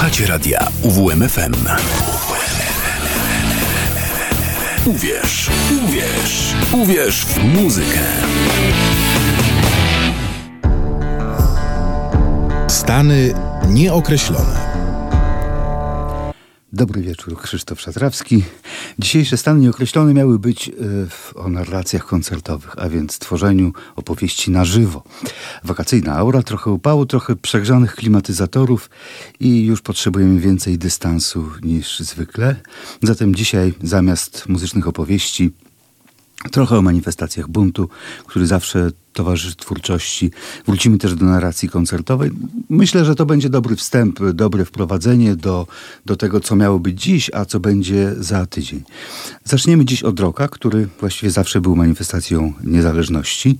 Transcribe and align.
Słuchacie 0.00 0.26
radia 0.26 0.68
UWMFM. 0.82 1.54
Uwierz, 4.86 5.50
uwierz, 5.84 6.54
uwierz 6.72 7.24
w 7.24 7.44
muzykę. 7.44 7.98
Stany 12.68 13.34
nieokreślone. 13.68 14.69
Dobry 16.72 17.02
wieczór, 17.02 17.40
Krzysztof 17.42 17.80
Szatrawski. 17.80 18.44
Dzisiejsze 18.98 19.36
stany 19.36 19.60
nieokreślone 19.60 20.14
miały 20.14 20.38
być 20.38 20.68
y, 20.68 20.72
o 21.34 21.48
narracjach 21.48 22.06
koncertowych, 22.06 22.74
a 22.78 22.88
więc 22.88 23.18
tworzeniu 23.18 23.72
opowieści 23.96 24.50
na 24.50 24.64
żywo. 24.64 25.02
Wakacyjna 25.64 26.16
aura, 26.16 26.42
trochę 26.42 26.70
upału, 26.70 27.06
trochę 27.06 27.36
przegrzanych 27.36 27.94
klimatyzatorów 27.94 28.90
i 29.40 29.64
już 29.64 29.82
potrzebujemy 29.82 30.40
więcej 30.40 30.78
dystansu 30.78 31.50
niż 31.62 32.00
zwykle. 32.00 32.56
Zatem 33.02 33.34
dzisiaj 33.34 33.74
zamiast 33.82 34.48
muzycznych 34.48 34.88
opowieści 34.88 35.52
Trochę 36.50 36.78
o 36.78 36.82
manifestacjach 36.82 37.48
buntu, 37.48 37.88
który 38.26 38.46
zawsze 38.46 38.90
towarzyszy 39.12 39.56
twórczości. 39.56 40.30
Wrócimy 40.66 40.98
też 40.98 41.14
do 41.14 41.26
narracji 41.26 41.68
koncertowej. 41.68 42.30
Myślę, 42.68 43.04
że 43.04 43.14
to 43.14 43.26
będzie 43.26 43.48
dobry 43.48 43.76
wstęp, 43.76 44.20
dobre 44.32 44.64
wprowadzenie 44.64 45.36
do, 45.36 45.66
do 46.06 46.16
tego, 46.16 46.40
co 46.40 46.56
miało 46.56 46.78
być 46.78 47.02
dziś, 47.02 47.30
a 47.34 47.44
co 47.44 47.60
będzie 47.60 48.14
za 48.18 48.46
tydzień. 48.46 48.82
Zaczniemy 49.44 49.84
dziś 49.84 50.02
od 50.02 50.20
roka, 50.20 50.48
który 50.48 50.88
właściwie 51.00 51.30
zawsze 51.30 51.60
był 51.60 51.76
manifestacją 51.76 52.52
niezależności. 52.64 53.58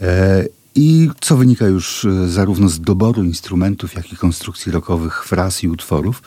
E, 0.00 0.44
i 0.74 1.10
co 1.20 1.36
wynika 1.36 1.66
już 1.66 2.06
zarówno 2.26 2.68
z 2.68 2.80
doboru 2.80 3.24
instrumentów, 3.24 3.94
jak 3.94 4.12
i 4.12 4.16
konstrukcji 4.16 4.72
rokowych 4.72 5.24
fraz 5.24 5.62
i 5.62 5.68
utworów. 5.68 6.22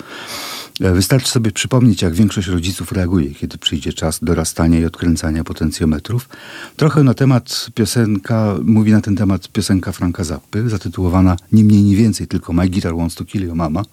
E, 0.82 0.94
wystarczy 0.94 1.32
sobie 1.32 1.52
przypomnieć, 1.52 2.02
jak 2.02 2.14
większość 2.14 2.48
rodziców 2.48 2.92
reaguje, 2.92 3.32
kiedy 3.32 3.58
przyjdzie 3.58 3.94
czas 3.94 4.20
dorastania 4.22 4.80
i 4.80 4.86
odkręcania 4.86 5.44
potencjometrów. 5.44 6.30
Trochę 6.76 7.04
na 7.04 7.14
temat 7.14 7.68
piosenka, 7.76 8.56
mówi 8.64 8.92
na 8.92 9.02
ten 9.02 9.16
temat 9.16 9.48
piosenka 9.48 9.92
Franka 9.92 10.24
Zappy, 10.24 10.70
zatytułowana 10.70 11.38
nie 11.52 11.64
mniej, 11.64 11.84
nie 11.84 11.96
więcej, 11.96 12.28
tylko 12.28 12.54
My 12.54 12.70
Guitar 12.70 12.96
Wants 12.96 13.16
to 13.16 13.26
Kill 13.26 13.44
Your 13.44 13.56
Mama. 13.56 13.84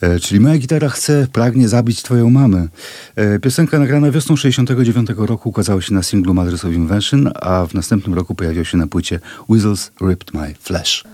E, 0.00 0.20
czyli 0.20 0.40
moja 0.40 0.58
gitara 0.58 0.88
chce, 0.88 1.26
pragnie 1.32 1.68
zabić 1.68 2.02
twoją 2.02 2.30
mamę. 2.30 2.68
E, 3.16 3.38
piosenka 3.38 3.78
nagrana 3.78 4.10
wiosną 4.10 4.36
69 4.36 5.10
roku 5.16 5.48
ukazała 5.48 5.82
się 5.82 5.94
na 5.94 6.02
singlu 6.02 6.34
Mothers 6.34 6.64
of 6.64 6.72
Invention, 6.72 7.30
a 7.34 7.66
w 7.66 7.74
następnym 7.74 8.14
roku 8.14 8.34
pojawiła 8.34 8.64
się 8.64 8.78
na 8.78 8.86
płycie 8.86 9.20
Weasels 9.62 9.92
Ripped 10.00 10.34
My 10.34 10.54
Flesh. 10.54 11.04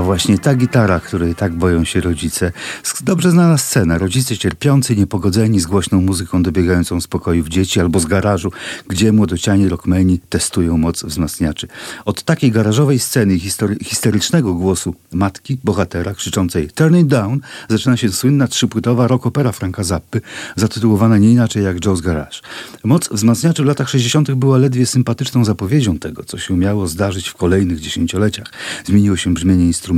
Była 0.00 0.06
właśnie 0.06 0.38
ta 0.38 0.54
gitara, 0.54 1.00
której 1.00 1.34
tak 1.34 1.52
boją 1.54 1.84
się 1.84 2.00
rodzice. 2.00 2.52
Dobrze 3.00 3.30
znana 3.30 3.58
scena. 3.58 3.98
Rodzice 3.98 4.36
cierpiący, 4.36 4.96
niepogodzeni 4.96 5.60
z 5.60 5.66
głośną 5.66 6.00
muzyką 6.00 6.42
dobiegającą 6.42 7.00
z 7.00 7.06
pokojów 7.06 7.48
dzieci 7.48 7.80
albo 7.80 8.00
z 8.00 8.06
garażu, 8.06 8.52
gdzie 8.88 9.12
młodociani 9.12 9.68
rockmeni 9.68 10.18
testują 10.28 10.78
moc 10.78 11.04
wzmacniaczy. 11.04 11.68
Od 12.04 12.22
takiej 12.22 12.50
garażowej 12.50 12.98
sceny 12.98 13.38
historycznego 13.84 14.54
głosu 14.54 14.94
matki, 15.12 15.58
bohatera, 15.64 16.14
krzyczącej 16.14 16.68
Turn 16.74 16.96
it 16.96 17.06
down, 17.06 17.40
zaczyna 17.68 17.96
się 17.96 18.08
słynna 18.08 18.48
trzypłytowa 18.48 19.08
rockopera 19.08 19.52
Franka 19.52 19.84
Zappy, 19.84 20.20
zatytułowana 20.56 21.18
nie 21.18 21.32
inaczej 21.32 21.64
jak 21.64 21.76
Joe's 21.76 22.00
Garage. 22.00 22.36
Moc 22.84 23.08
wzmacniaczy 23.08 23.62
w 23.62 23.66
latach 23.66 23.88
60. 23.88 24.32
była 24.32 24.58
ledwie 24.58 24.86
sympatyczną 24.86 25.44
zapowiedzią 25.44 25.98
tego, 25.98 26.24
co 26.24 26.38
się 26.38 26.56
miało 26.56 26.86
zdarzyć 26.86 27.28
w 27.28 27.34
kolejnych 27.34 27.80
dziesięcioleciach. 27.80 28.52
Zmieniło 28.84 29.16
się 29.16 29.34
brzmienie 29.34 29.66
instrumentów 29.66 29.89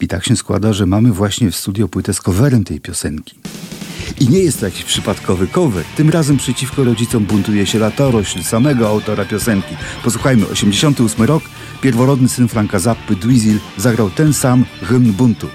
i 0.00 0.08
tak 0.08 0.24
się 0.24 0.36
składa, 0.36 0.72
że 0.72 0.86
mamy 0.86 1.12
właśnie 1.12 1.50
w 1.50 1.56
studio 1.56 1.88
płytę 1.88 2.14
z 2.14 2.20
coverem 2.20 2.64
tej 2.64 2.80
piosenki. 2.80 3.34
I 4.20 4.28
nie 4.28 4.38
jest 4.38 4.60
to 4.60 4.66
jakiś 4.66 4.84
przypadkowy 4.84 5.46
cover. 5.46 5.84
Tym 5.96 6.10
razem 6.10 6.36
przeciwko 6.36 6.84
rodzicom 6.84 7.24
buntuje 7.24 7.66
się 7.66 7.78
latorośl 7.78 8.42
samego 8.42 8.88
autora 8.88 9.24
piosenki. 9.24 9.76
Posłuchajmy, 10.04 10.46
88 10.48 11.24
rok, 11.24 11.42
pierworodny 11.80 12.28
syn 12.28 12.48
Franka 12.48 12.78
Zappy, 12.78 13.16
Dweezil, 13.16 13.58
zagrał 13.76 14.10
ten 14.10 14.32
sam 14.32 14.64
hymn 14.82 15.12
buntu. 15.12 15.48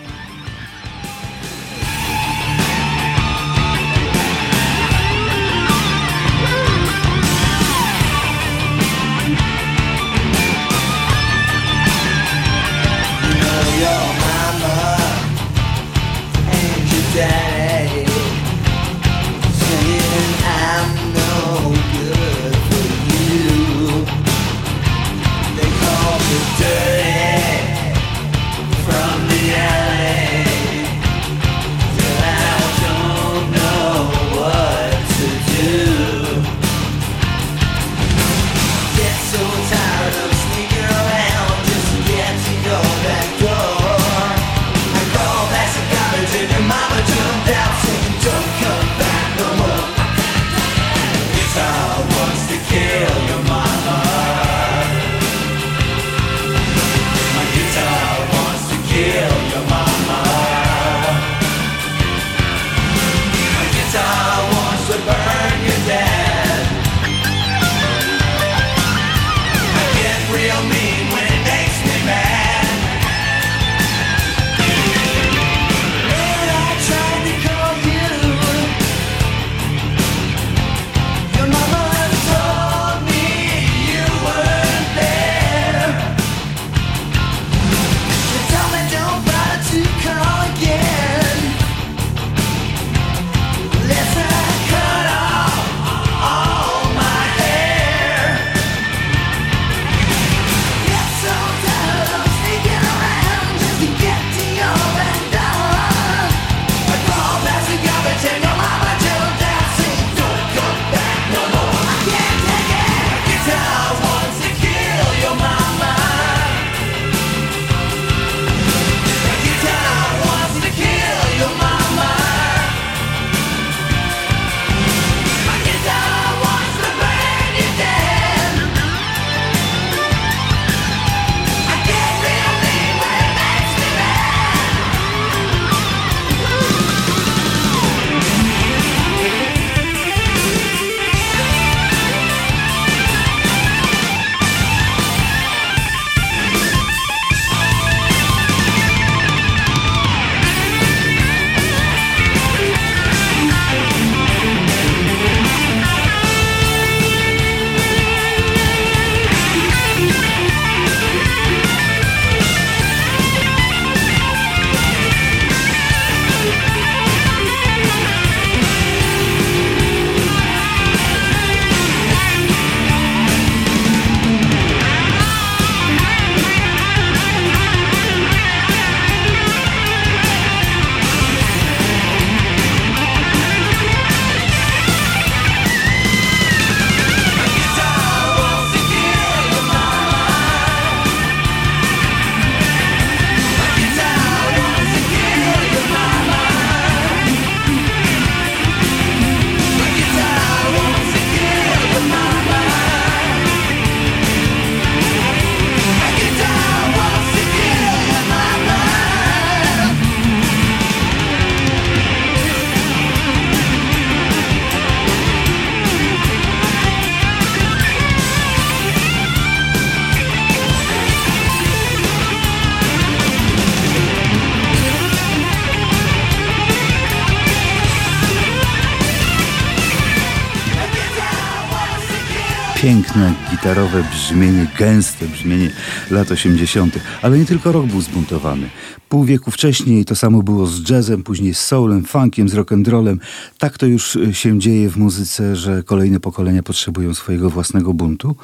Piękne 232.82 233.34
gitarowe 233.52 234.04
brzmienie, 234.12 234.68
gęste 234.80 235.28
brzmienie 235.28 235.72
lat 236.12 236.32
80., 236.32 237.00
ale 237.22 237.40
nie 237.40 237.46
tylko 237.46 237.72
rok 237.72 237.86
był 237.86 238.02
zbuntowany. 238.02 238.70
Pół 239.12 239.24
wieku 239.24 239.52
wcześniej 239.52 240.06
to 240.06 240.16
samo 240.16 240.44
było 240.44 240.68
z 240.68 240.90
jazzem, 240.90 241.24
później 241.24 241.54
z 241.54 241.60
soulem, 241.60 242.06
funkiem, 242.06 242.50
z 242.50 242.54
rock'n'rollem. 242.54 243.18
Tak 243.58 243.78
to 243.78 243.86
już 243.86 244.16
e, 244.16 244.34
się 244.34 244.60
dzieje 244.60 244.90
w 244.90 244.98
muzyce, 244.98 245.56
że 245.56 245.84
kolejne 245.84 246.20
pokolenia 246.20 246.64
potrzebują 246.64 247.14
swojego 247.14 247.50
własnego 247.50 247.94
buntu. 247.94 248.36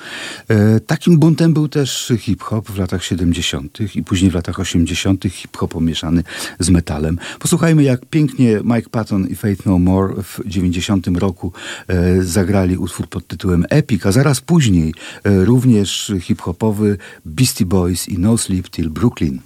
E, 0.48 0.80
takim 0.80 1.20
buntem 1.20 1.54
był 1.54 1.68
też 1.68 2.14
hip-hop 2.20 2.72
w 2.72 2.78
latach 2.78 3.04
70. 3.04 3.96
i 3.96 4.04
później 4.04 4.32
w 4.32 4.34
latach 4.34 4.60
80. 4.60 5.24
hip-hop 5.32 5.72
pomieszany 5.72 6.24
z 6.60 6.70
metalem. 6.70 7.20
Posłuchajmy, 7.40 7.84
jak 7.84 8.06
pięknie 8.06 8.60
Mike 8.64 8.90
Patton 8.90 9.28
i 9.28 9.36
Faith 9.36 9.66
No 9.66 9.80
More 9.80 10.14
w 10.24 10.40
90 10.46 11.08
roku 11.08 11.52
e, 11.88 12.24
zagrali 12.24 12.78
utwór 12.78 13.08
pod 13.08 13.28
tytułem 13.28 13.66
Epic, 13.70 14.06
a 14.06 14.12
zaraz 14.12 14.27
później 14.42 14.94
e, 15.24 15.46
również 15.46 16.14
hip-hopowy 16.22 16.98
Beastie 17.26 17.66
Boys 17.66 18.10
i 18.10 18.20
No 18.20 18.38
Sleep 18.38 18.70
Till 18.70 18.90
Brooklyn. 18.90 19.40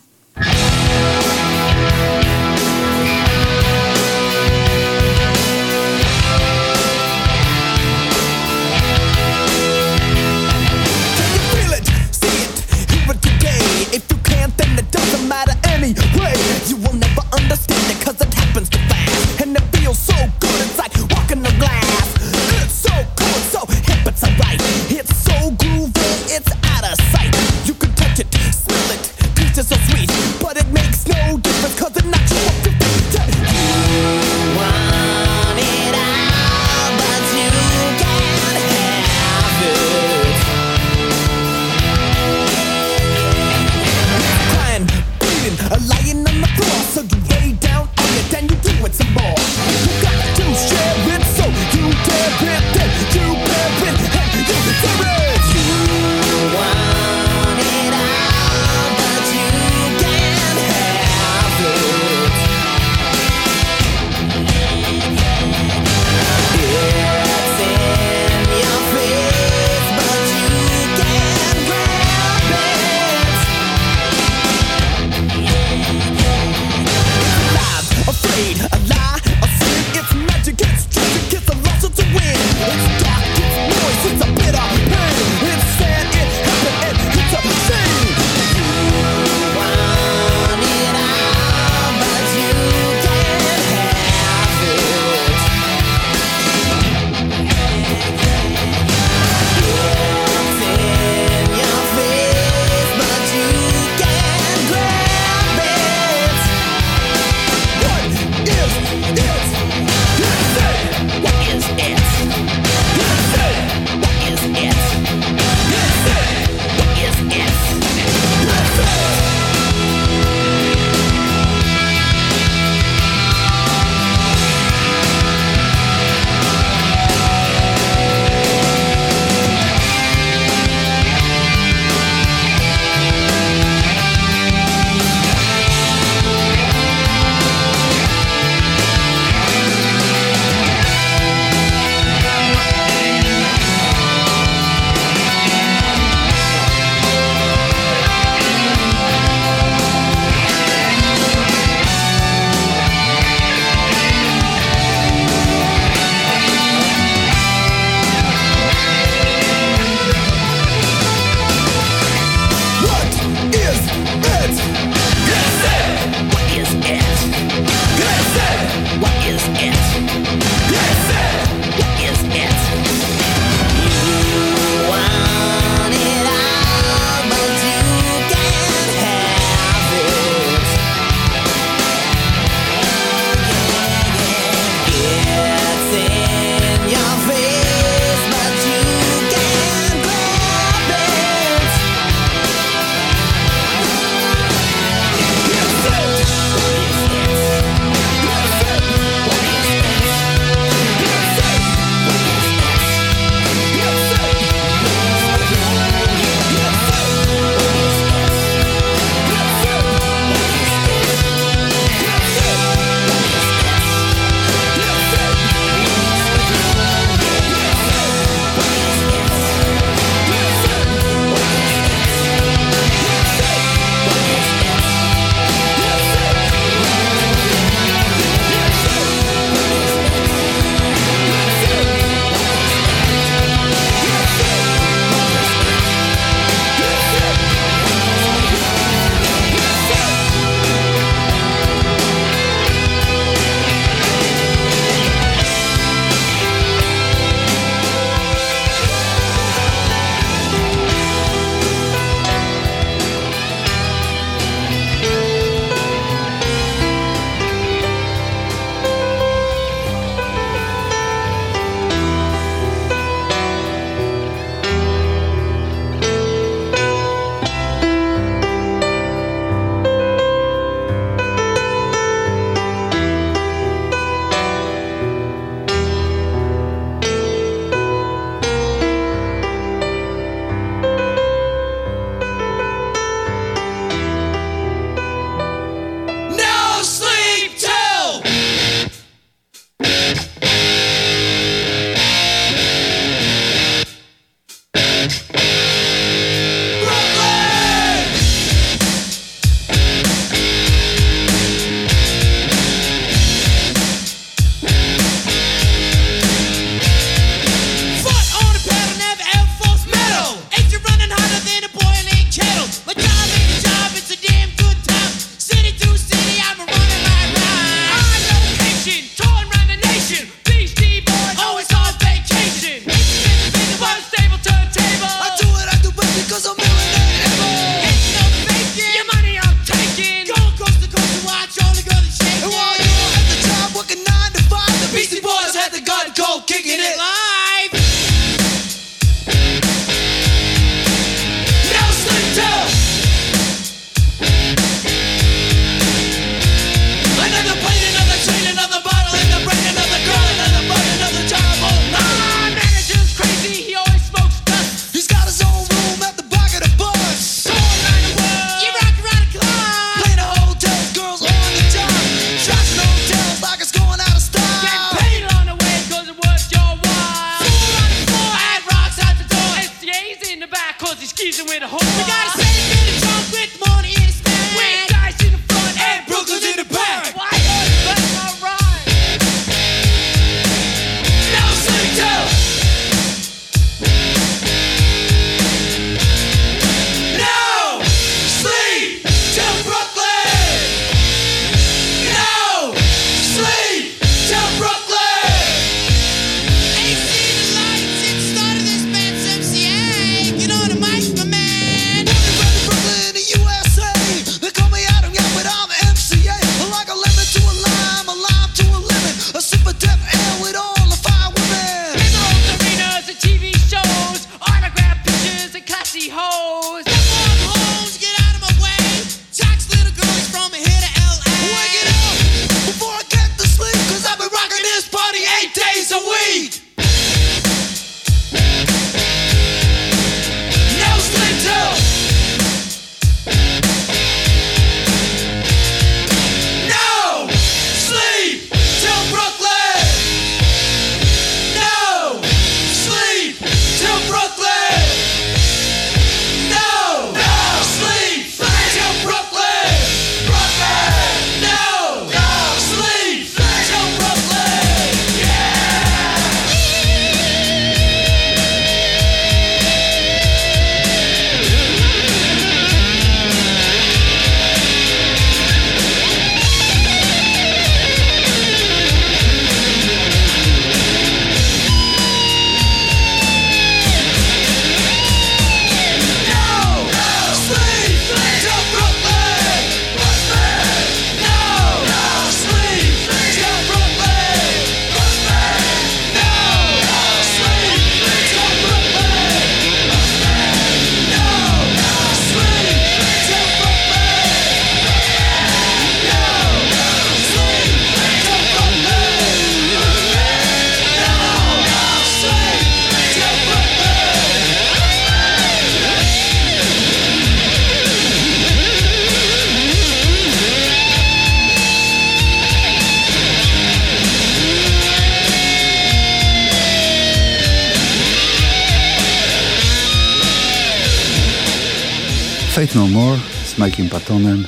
Fate 522.72 522.80
No 522.80 522.88
More 522.88 523.20
z 523.46 523.58
Mike'iem 523.58 523.90
Pattonem 523.90 524.48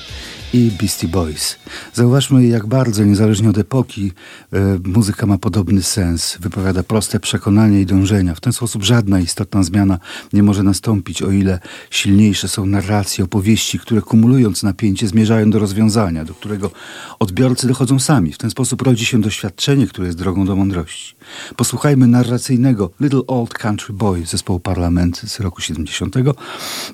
i 0.53 0.71
Beastie 0.71 1.07
Boys. 1.07 1.62
Zauważmy, 1.93 2.47
jak 2.47 2.67
bardzo, 2.67 3.03
niezależnie 3.03 3.49
od 3.49 3.57
epoki, 3.57 4.11
e, 4.53 4.79
muzyka 4.85 5.25
ma 5.25 5.37
podobny 5.37 5.83
sens, 5.83 6.37
wypowiada 6.39 6.83
proste 6.83 7.19
przekonania 7.19 7.79
i 7.79 7.85
dążenia. 7.85 8.35
W 8.35 8.41
ten 8.41 8.53
sposób 8.53 8.83
żadna 8.83 9.19
istotna 9.19 9.63
zmiana 9.63 9.99
nie 10.33 10.43
może 10.43 10.63
nastąpić, 10.63 11.21
o 11.21 11.31
ile 11.31 11.59
silniejsze 11.89 12.47
są 12.47 12.65
narracje, 12.65 13.23
opowieści, 13.23 13.79
które 13.79 14.01
kumulując 14.01 14.63
napięcie 14.63 15.07
zmierzają 15.07 15.49
do 15.49 15.59
rozwiązania, 15.59 16.25
do 16.25 16.33
którego 16.33 16.71
odbiorcy 17.19 17.67
dochodzą 17.67 17.99
sami. 17.99 18.33
W 18.33 18.37
ten 18.37 18.49
sposób 18.49 18.81
rodzi 18.81 19.05
się 19.05 19.21
doświadczenie, 19.21 19.87
które 19.87 20.07
jest 20.07 20.17
drogą 20.17 20.45
do 20.45 20.55
mądrości. 20.55 21.15
Posłuchajmy 21.55 22.07
narracyjnego 22.07 22.91
Little 22.99 23.27
Old 23.27 23.53
Country 23.53 23.93
Boy 23.93 24.25
zespołu 24.25 24.59
Parlament 24.59 25.17
z 25.17 25.39
roku 25.39 25.61
70. 25.61 26.15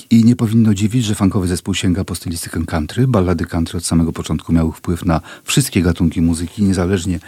I 0.10 0.26
nie 0.26 0.36
powinno 0.36 0.74
dziwić, 0.74 1.06
że 1.06 1.16
funkowy 1.16 1.48
zespół 1.48 1.74
sięga 1.74 2.04
po 2.04 2.16
stylistykę 2.16 2.66
country. 2.66 3.08
Ballady 3.08 3.46
country 3.46 3.78
od 3.78 3.86
samego 3.86 4.14
początku 4.14 4.54
miały 4.54 4.72
wpływ 4.72 4.89
na 5.06 5.22
wszystkie 5.44 5.82
gatunki 5.82 6.22
muzyki, 6.22 6.64
niezależnie, 6.64 7.20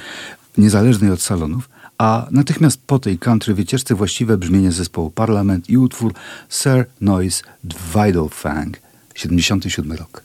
niezależnej 0.58 1.12
od 1.12 1.22
salonów. 1.22 1.70
A 1.98 2.28
natychmiast 2.32 2.82
po 2.88 3.00
tej 3.00 3.20
country 3.20 3.54
wycieczce 3.54 3.96
właściwe 3.96 4.38
brzmienie 4.38 4.72
zespołu 4.72 5.12
Parlament 5.12 5.70
i 5.70 5.78
utwór 5.78 6.14
Sir 6.50 6.86
Noise 7.02 7.44
Fang, 8.32 8.78
77 9.16 9.92
rok. 9.92 10.24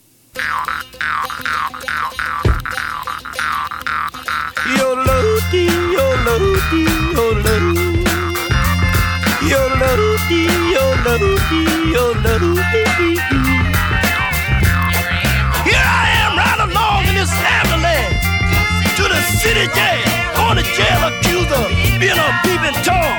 Here 13.17 13.36
city 19.47 19.71
jail 19.79 20.03
on 20.43 20.59
the 20.59 20.67
jail 20.75 21.01
accuser 21.07 21.63
being 22.03 22.19
a 22.19 22.29
peeping 22.43 22.75
Tom. 22.83 23.15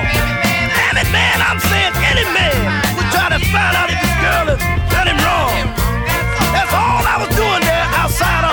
It, 0.98 1.08
man, 1.14 1.38
I'm 1.40 1.60
saying 1.62 1.94
any 2.10 2.26
man 2.36 2.58
would 2.98 3.08
try 3.14 3.30
to 3.30 3.40
find 3.54 3.74
out 3.78 3.88
if 3.88 3.96
this 4.02 4.16
girl 4.18 4.46
has 4.50 4.60
done 4.92 5.06
him 5.08 5.18
wrong. 5.24 5.54
That's 6.52 6.74
all 6.74 7.06
I 7.06 7.16
was 7.22 7.30
doing 7.38 7.62
there 7.62 7.86
outside 7.96 8.47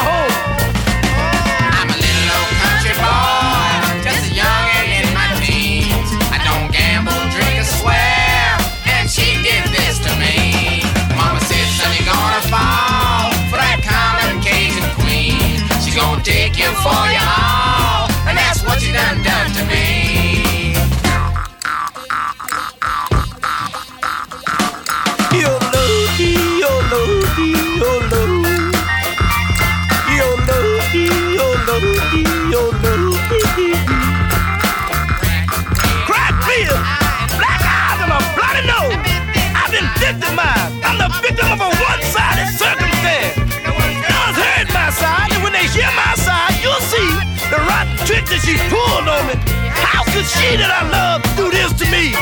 that 50.54 50.70
I 50.70 50.86
love 50.94 51.26
do 51.34 51.50
this 51.50 51.74
to 51.82 51.86
me? 51.90 52.14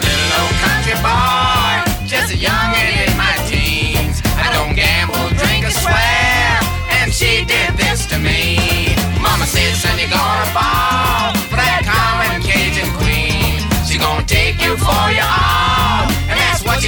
Little 0.00 0.32
old 0.40 0.56
country 0.64 0.96
boy, 1.04 1.84
just 2.08 2.32
a 2.32 2.36
in 3.04 3.12
my 3.20 3.36
teens. 3.44 4.24
I 4.40 4.48
don't 4.56 4.72
gamble, 4.72 5.28
drink, 5.36 5.68
or 5.68 5.74
swear, 5.76 6.56
and 6.96 7.12
she 7.12 7.44
did 7.44 7.76
this 7.76 8.08
to 8.08 8.16
me. 8.16 8.96
Mama 9.20 9.44
son, 9.44 10.00
you're 10.00 10.08
gonna 10.08 10.48
fall 10.56 11.36
for 11.52 11.60
that 11.60 11.84
common 11.84 12.40
Cajun 12.40 12.88
queen. 12.96 13.60
Gonna 14.02 14.26
take 14.26 14.58
you 14.60 14.76
for 14.78 15.04
your 15.14 15.22
all, 15.22 16.10
and 16.26 16.34
that's 16.34 16.64
what 16.64 16.82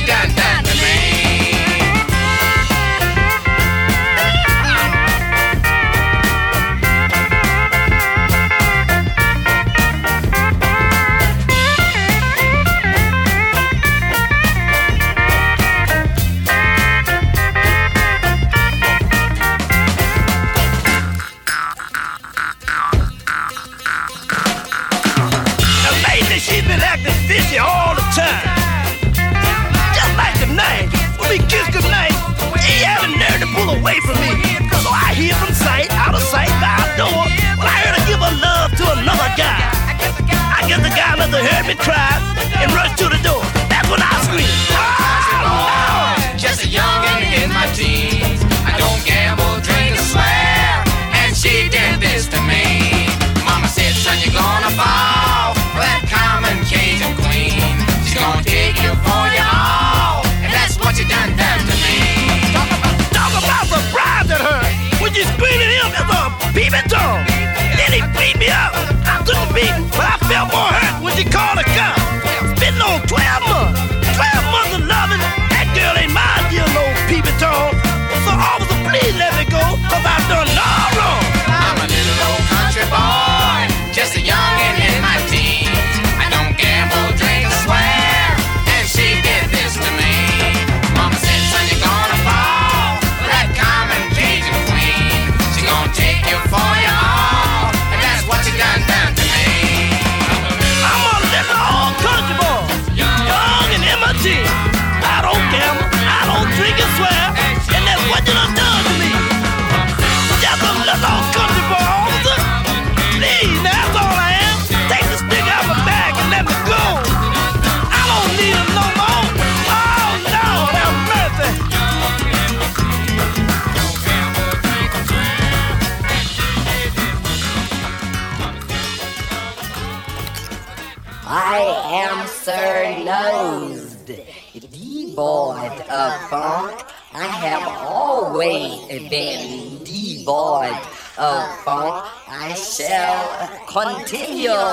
nosed, 133.22 134.07
devoid 134.07 135.81
of 136.03 136.12
funk. 136.31 136.77
I 137.12 137.27
have 137.46 137.66
always 137.88 138.87
been 139.09 139.83
devoid 139.85 140.79
of 141.18 141.42
funk. 141.64 142.07
I 142.29 142.55
shall 142.55 143.22
continue 143.66 144.64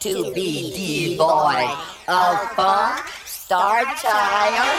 to 0.00 0.32
be 0.34 0.70
devoid 0.82 1.70
of 2.08 2.34
funk. 2.56 3.02
Star 3.24 3.84
Child, 4.02 4.72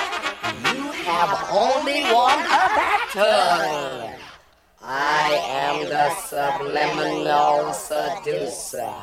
you 0.73 0.83
have 1.09 1.31
only 1.51 2.01
one 2.25 2.41
battle. 2.49 4.09
I 4.81 5.27
am 5.65 5.89
the 5.89 6.09
subliminal 6.29 7.73
seducer. 7.73 8.93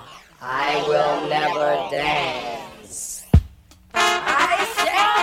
I 0.40 0.82
will 0.88 1.28
never 1.28 1.90
dance. 1.90 2.71
I 3.94 4.66
shall 4.76 5.21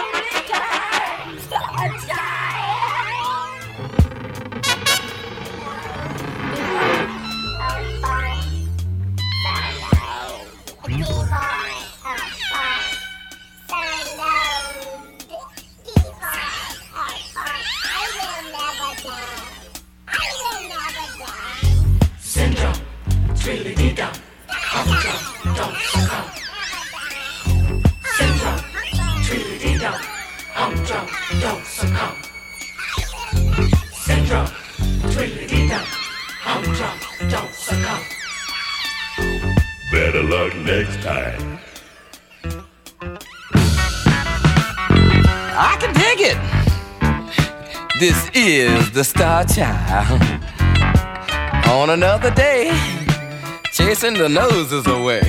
the 48.99 49.05
Star 49.05 49.45
Child. 49.45 50.21
On 51.67 51.89
another 51.91 52.31
day, 52.31 52.69
chasing 53.71 54.13
the 54.13 54.27
noses 54.27 54.85
away. 54.87 55.21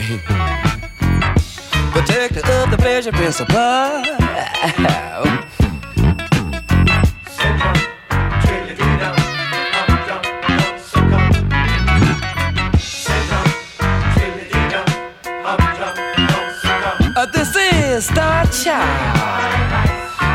Protector 1.93 2.41
of 2.63 2.71
the 2.73 2.77
pleasure 2.77 3.13
principle. 3.13 3.57
Uh, 17.17 17.27
this 17.33 17.55
is 17.55 18.05
Star 18.07 18.47
Child. 18.47 19.63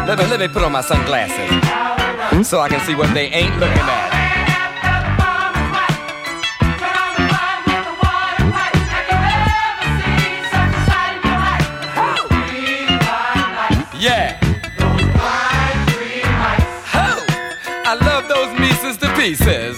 Let 0.08 0.20
me, 0.20 0.26
let 0.28 0.40
me 0.40 0.48
put 0.48 0.64
on 0.64 0.72
my 0.72 0.80
sunglasses 0.80 1.95
so 2.44 2.60
I 2.60 2.70
can 2.70 2.80
see 2.82 2.96
what 2.96 3.14
they 3.14 3.28
ain't 3.28 3.58
looking 3.60 3.78
at. 3.78 4.12
Yeah. 14.00 14.38
Ho! 16.94 17.26
I 17.86 17.96
love 17.96 18.28
those 18.28 18.54
pieces. 19.16 19.78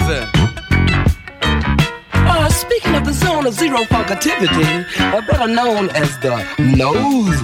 Uh, 2.14 2.50
speaking 2.50 2.96
of 2.96 3.06
the 3.06 3.14
zone 3.14 3.46
of 3.46 3.54
zero 3.54 3.84
funkativity, 3.84 4.84
or 5.14 5.22
better 5.22 5.48
known 5.48 5.90
as 5.92 6.18
the 6.20 6.44
nose 6.60 7.40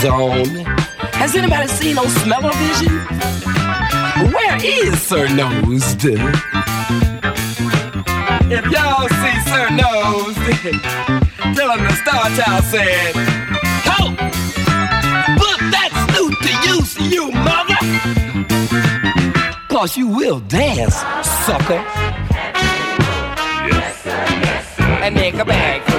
zone, 0.00 0.64
has 1.12 1.34
anybody 1.34 1.68
seen 1.68 1.98
on 1.98 2.08
smell-o-vision? 2.08 3.23
Where 4.16 4.56
is 4.64 5.02
Sir 5.02 5.26
Nosed? 5.34 6.04
If 8.46 8.64
y'all 8.70 9.08
see 9.08 9.40
Sir 9.50 9.70
Nosed, 9.70 10.38
tell 11.56 11.70
him 11.72 11.82
the 11.82 11.92
Star 11.96 12.30
Child 12.36 12.64
said, 12.64 13.12
Ho! 13.86 14.14
Put 15.36 15.58
that 15.74 15.90
snoot 16.06 16.34
to 16.44 16.52
use, 16.70 16.94
you 17.12 17.24
mother! 17.32 17.78
Cause 19.68 19.96
you 19.96 20.06
will 20.06 20.38
dance, 20.38 20.94
sucker. 21.46 21.82
Yes, 23.66 24.02
sir, 24.04 24.10
yes, 24.10 24.76
sir. 24.76 24.82
And 25.02 25.14
make 25.16 25.34
a 25.34 25.44
bag 25.44 25.93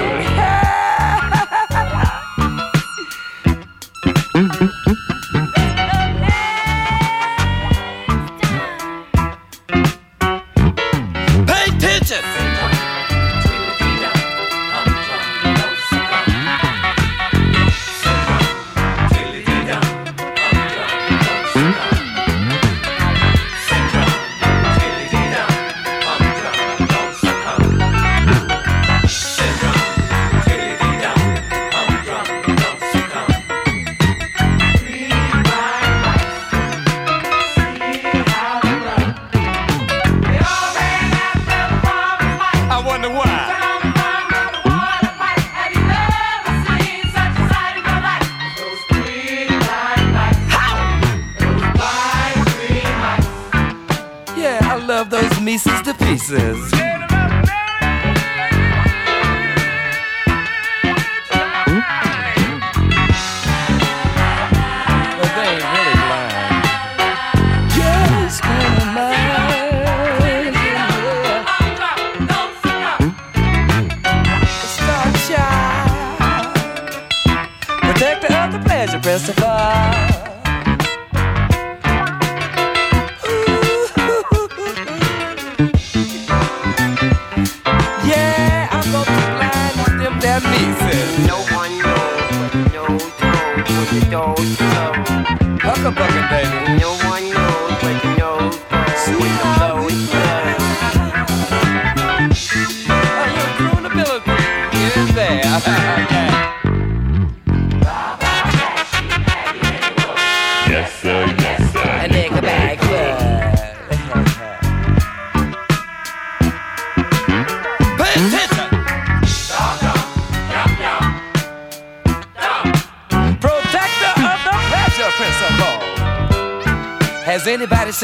Hucka 95.86 95.94
bucket, 95.94 96.30
baby. 96.30 97.05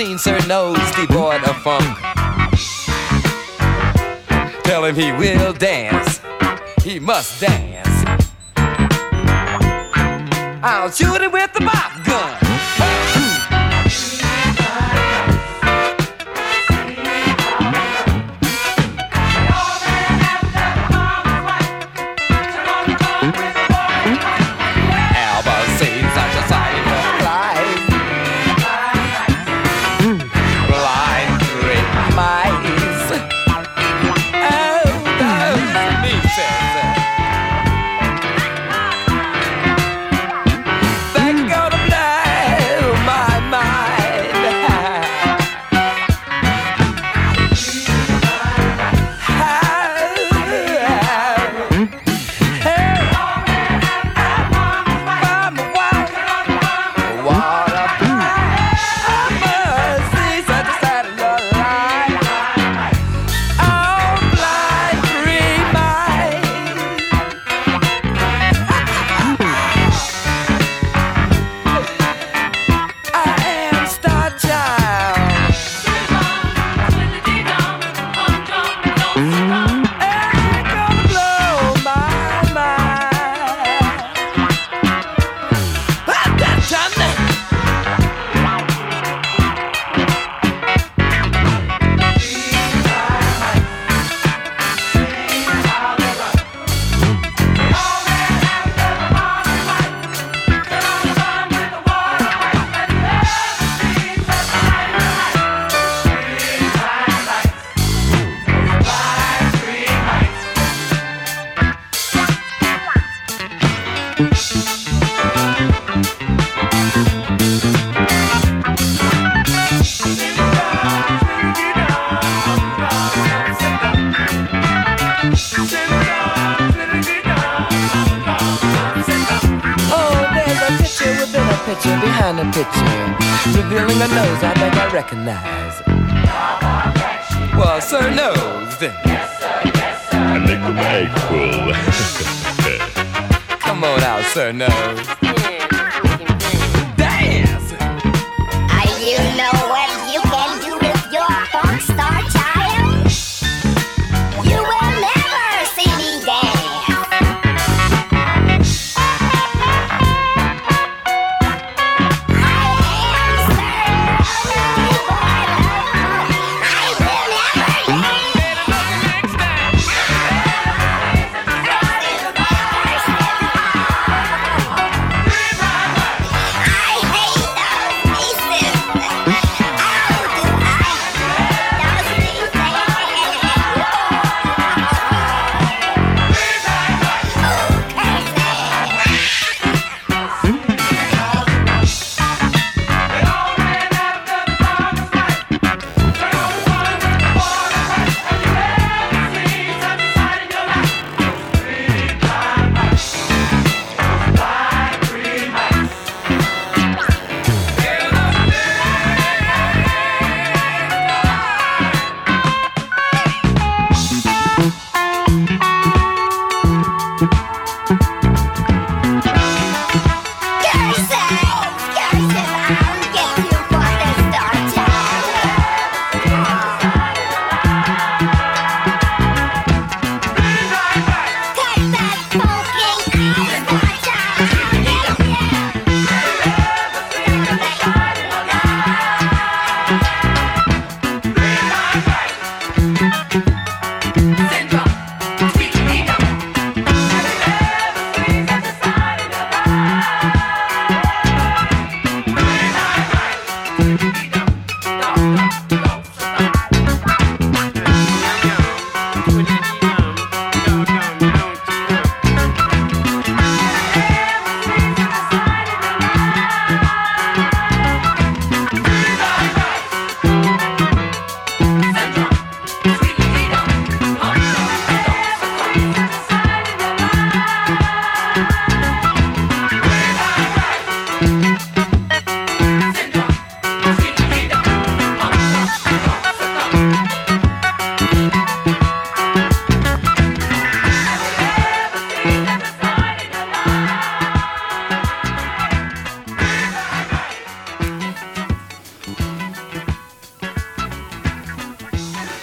Seen 0.04 0.18
Sir 0.18 0.38
Nose 0.48 0.90
devoid 0.96 1.44
of 1.44 1.56
funk? 1.62 1.96
Tell 4.64 4.84
him 4.84 4.96
he 4.96 5.12
will 5.12 5.52
dance. 5.52 6.20
He 6.82 6.98
must 6.98 7.40
dance. 7.40 7.88
I'll 10.64 10.90
shoot 10.90 11.20
it 11.20 11.31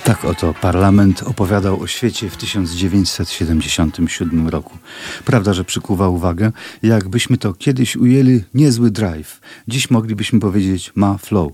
Tak 0.10 0.26
oto 0.26 0.54
parlament 0.54 1.24
opowiadał 1.24 1.82
o 1.82 1.88
świecie 1.88 2.30
w 2.30 2.38
1977 2.38 4.48
roku. 4.48 4.78
Prawda, 5.26 5.54
że 5.54 5.64
przykuwa 5.64 6.08
uwagę, 6.08 6.52
jakbyśmy 6.84 7.38
to 7.38 7.54
kiedyś 7.54 7.96
ujęli 7.96 8.44
niezły 8.54 8.92
drive. 8.92 9.42
Dziś 9.68 9.90
moglibyśmy 9.90 10.40
powiedzieć 10.40 10.92
ma 10.96 11.18
flow. 11.18 11.52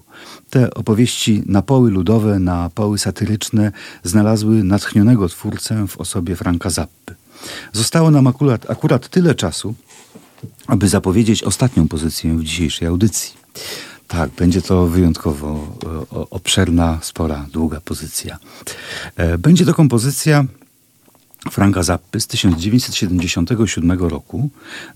Te 0.49 0.73
opowieści 0.73 1.43
na 1.45 1.61
poły 1.61 1.91
ludowe, 1.91 2.39
na 2.39 2.69
poły 2.75 2.97
satyryczne 2.97 3.71
znalazły 4.03 4.63
natchnionego 4.63 5.29
twórcę 5.29 5.87
w 5.87 5.97
osobie 5.97 6.35
Franka 6.35 6.69
Zappy. 6.69 7.15
Zostało 7.73 8.11
nam 8.11 8.27
akurat, 8.27 8.69
akurat 8.69 9.09
tyle 9.09 9.35
czasu, 9.35 9.75
aby 10.67 10.87
zapowiedzieć 10.87 11.43
ostatnią 11.43 11.87
pozycję 11.87 12.37
w 12.37 12.43
dzisiejszej 12.43 12.87
audycji. 12.87 13.33
Tak, 14.15 14.29
będzie 14.29 14.61
to 14.61 14.87
wyjątkowo 14.87 15.77
e, 16.13 16.29
obszerna, 16.29 16.99
spora, 17.01 17.45
długa 17.53 17.81
pozycja. 17.81 18.37
E, 19.15 19.37
będzie 19.37 19.65
to 19.65 19.73
kompozycja 19.73 20.45
Franka 21.51 21.83
Zappy 21.83 22.19
z 22.19 22.27
1977 22.27 23.91
roku 23.99 24.49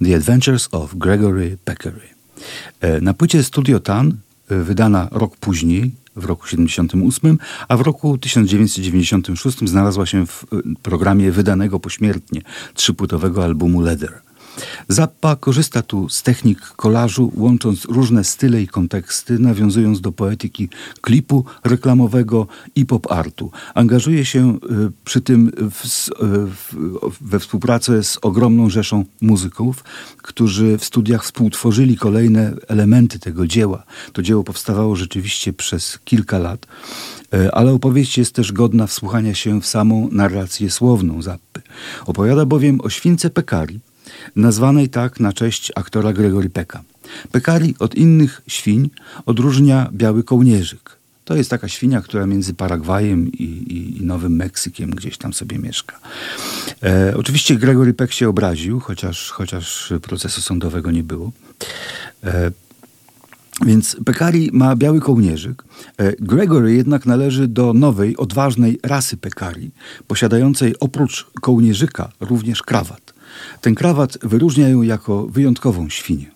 The 0.06 0.16
Adventures 0.16 0.70
of 0.72 0.96
Gregory 0.96 1.58
Peccary. 1.66 2.02
E, 2.82 3.02
na 3.02 3.14
płycie 3.14 3.44
Studio 3.44 3.80
Tan, 3.80 4.18
wydana 4.50 5.08
rok 5.12 5.38
później, 5.38 5.92
w 6.16 6.26
roku 6.26 6.48
78, 6.48 7.38
a 7.68 7.78
w 7.78 7.82
roku 7.82 8.18
1996 8.18 9.58
znalazła 9.70 10.06
się 10.06 10.28
w 10.28 10.46
programie 10.84 11.32
wydanego 11.32 11.80
pośmiertnie 11.80 12.42
trzypłytowego 12.74 13.44
albumu 13.44 13.82
Leather. 13.82 14.29
Zappa 14.88 15.36
korzysta 15.36 15.82
tu 15.82 16.10
z 16.10 16.24
technik 16.24 16.60
kolażu, 16.60 17.32
łącząc 17.36 17.86
różne 17.86 18.24
style 18.24 18.62
i 18.62 18.68
konteksty, 18.68 19.40
nawiązując 19.40 20.02
do 20.02 20.12
poetyki 20.12 20.70
klipu 21.02 21.46
reklamowego 21.64 22.48
i 22.76 22.86
pop 22.86 23.12
artu. 23.12 23.52
Angażuje 23.74 24.26
się 24.26 24.56
y, 24.56 24.92
przy 25.06 25.22
tym 25.22 25.52
w, 25.72 26.10
w, 26.56 26.76
we 27.22 27.40
współpracę 27.40 28.04
z 28.04 28.18
ogromną 28.22 28.70
rzeszą 28.70 29.06
muzyków, 29.22 29.84
którzy 30.18 30.78
w 30.78 30.86
studiach 30.86 31.24
współtworzyli 31.24 31.98
kolejne 31.98 32.54
elementy 32.68 33.20
tego 33.20 33.48
dzieła. 33.48 33.84
To 34.14 34.22
dzieło 34.22 34.44
powstawało 34.44 34.96
rzeczywiście 34.96 35.54
przez 35.54 36.00
kilka 36.06 36.38
lat, 36.40 36.68
y, 37.34 37.52
ale 37.52 37.74
opowieść 37.74 38.18
jest 38.18 38.36
też 38.36 38.52
godna 38.52 38.88
wsłuchania 38.88 39.36
się 39.36 39.62
w 39.62 39.66
samą 39.66 40.10
narrację 40.12 40.72
słowną 40.72 41.22
Zappy. 41.22 41.62
Opowiada 42.06 42.46
bowiem 42.46 42.82
o 42.82 42.90
śwince 42.90 43.30
Pekari, 43.30 43.80
nazwanej 44.36 44.90
tak 44.90 45.20
na 45.20 45.34
cześć 45.34 45.72
aktora 45.76 46.14
Gregory 46.14 46.50
Pecka. 46.50 46.84
Pekari 47.32 47.76
od 47.80 47.96
innych 47.96 48.42
świń 48.48 48.90
odróżnia 49.26 49.90
biały 49.94 50.24
kołnierzyk. 50.24 51.00
To 51.26 51.36
jest 51.36 51.50
taka 51.50 51.68
świnia, 51.68 52.02
która 52.02 52.26
między 52.26 52.54
Paragwajem 52.54 53.32
i, 53.32 53.44
i, 53.44 54.02
i 54.02 54.06
Nowym 54.06 54.36
Meksykiem 54.36 54.90
gdzieś 54.90 55.18
tam 55.18 55.34
sobie 55.34 55.60
mieszka. 55.60 56.00
E, 56.84 57.14
oczywiście 57.18 57.56
Gregory 57.56 57.94
Peck 57.94 58.14
się 58.14 58.30
obraził, 58.30 58.80
chociaż, 58.80 59.32
chociaż 59.32 59.94
procesu 60.02 60.42
sądowego 60.42 60.92
nie 60.92 61.04
było. 61.04 61.32
E, 62.24 62.52
więc 63.66 63.98
Pekari 64.06 64.50
ma 64.54 64.76
biały 64.76 65.00
kołnierzyk. 65.00 65.64
E, 65.98 66.14
Gregory 66.20 66.74
jednak 66.74 67.06
należy 67.06 67.48
do 67.48 67.74
nowej, 67.74 68.18
odważnej 68.18 68.80
rasy 68.84 69.18
Pekari, 69.18 69.72
posiadającej 70.08 70.76
oprócz 70.80 71.28
kołnierzyka 71.42 72.12
również 72.20 72.64
krawat. 72.64 73.14
Ten 73.62 73.76
krawat 73.76 74.18
wyróżnia 74.22 74.70
ją 74.70 74.82
jako 74.82 75.28
wyjątkową 75.28 75.90
świnię. 75.90 76.32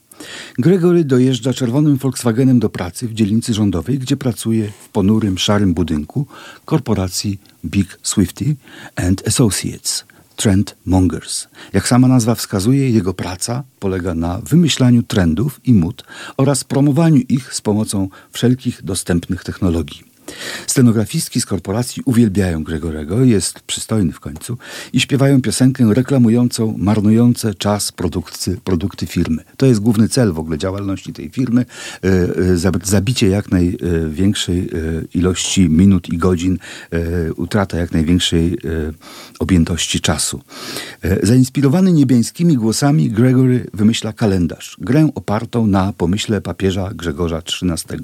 Gregory 0.58 1.04
dojeżdża 1.04 1.54
czerwonym 1.54 1.98
Volkswagenem 1.98 2.60
do 2.60 2.70
pracy 2.70 3.08
w 3.08 3.14
dzielnicy 3.14 3.54
rządowej, 3.54 4.00
gdzie 4.00 4.18
pracuje 4.18 4.72
w 4.86 4.90
ponurym, 4.90 5.38
szarym 5.38 5.74
budynku 5.74 6.28
korporacji 6.66 7.40
Big 7.66 8.00
Swifty 8.04 8.56
and 8.96 9.28
Associates. 9.28 10.06
Trend 10.44 10.76
Mongers. 10.86 11.48
Jak 11.74 11.88
sama 11.88 12.08
nazwa 12.08 12.36
wskazuje, 12.36 12.90
jego 12.90 13.14
praca 13.14 13.64
polega 13.80 14.14
na 14.14 14.40
wymyślaniu 14.40 15.04
trendów 15.04 15.60
i 15.64 15.74
mód 15.74 16.04
oraz 16.38 16.64
promowaniu 16.64 17.22
ich 17.30 17.54
z 17.54 17.62
pomocą 17.62 18.10
wszelkich 18.32 18.84
dostępnych 18.84 19.44
technologii. 19.44 20.13
Stenografistki 20.68 21.42
z 21.42 21.46
korporacji 21.46 22.04
uwielbiają 22.06 22.64
Gregorego, 22.64 23.24
jest 23.24 23.60
przystojny 23.60 24.14
w 24.14 24.20
końcu 24.20 24.58
i 24.94 25.00
śpiewają 25.00 25.42
piosenkę 25.42 25.94
reklamującą 25.94 26.76
marnujące 26.78 27.54
czas 27.54 27.92
produkty, 27.92 28.58
produkty 28.64 29.06
firmy. 29.08 29.44
To 29.58 29.66
jest 29.66 29.80
główny 29.80 30.10
cel 30.10 30.34
w 30.34 30.40
ogóle 30.40 30.58
działalności 30.58 31.14
tej 31.14 31.30
firmy. 31.30 31.66
E, 32.04 32.10
e, 32.10 32.84
zabicie 32.84 33.30
jak 33.30 33.52
największej 33.52 34.60
e, 34.60 34.70
ilości 35.14 35.70
minut 35.70 36.10
i 36.10 36.18
godzin, 36.18 36.58
utrata 37.36 37.78
jak 37.78 37.92
największej 37.92 38.58
objętości 39.40 40.02
czasu. 40.02 40.42
Zainspirowany 41.24 41.92
niebiańskimi 41.92 42.56
głosami, 42.56 43.10
Gregory 43.10 43.68
wymyśla 43.74 44.14
kalendarz, 44.14 44.78
grę 44.80 45.10
opartą 45.16 45.68
na 45.68 45.94
pomyśle 45.94 46.42
papieża 46.42 46.94
Grzegorza 46.94 47.38
XIII. 47.38 48.00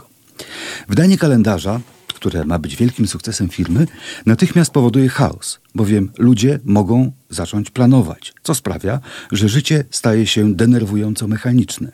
Wydanie 0.90 1.18
kalendarza 1.18 1.80
które 2.20 2.46
ma 2.46 2.60
być 2.60 2.76
wielkim 2.76 3.08
sukcesem 3.08 3.50
firmy, 3.50 3.88
natychmiast 4.26 4.72
powoduje 4.72 5.10
chaos, 5.10 5.60
bowiem 5.76 6.12
ludzie 6.18 6.60
mogą 6.64 7.12
zacząć 7.30 7.70
planować, 7.70 8.34
co 8.44 8.56
sprawia, 8.56 9.00
że 9.32 9.50
życie 9.50 9.84
staje 9.92 10.28
się 10.28 10.54
denerwująco 10.54 11.28
mechaniczne. 11.28 11.92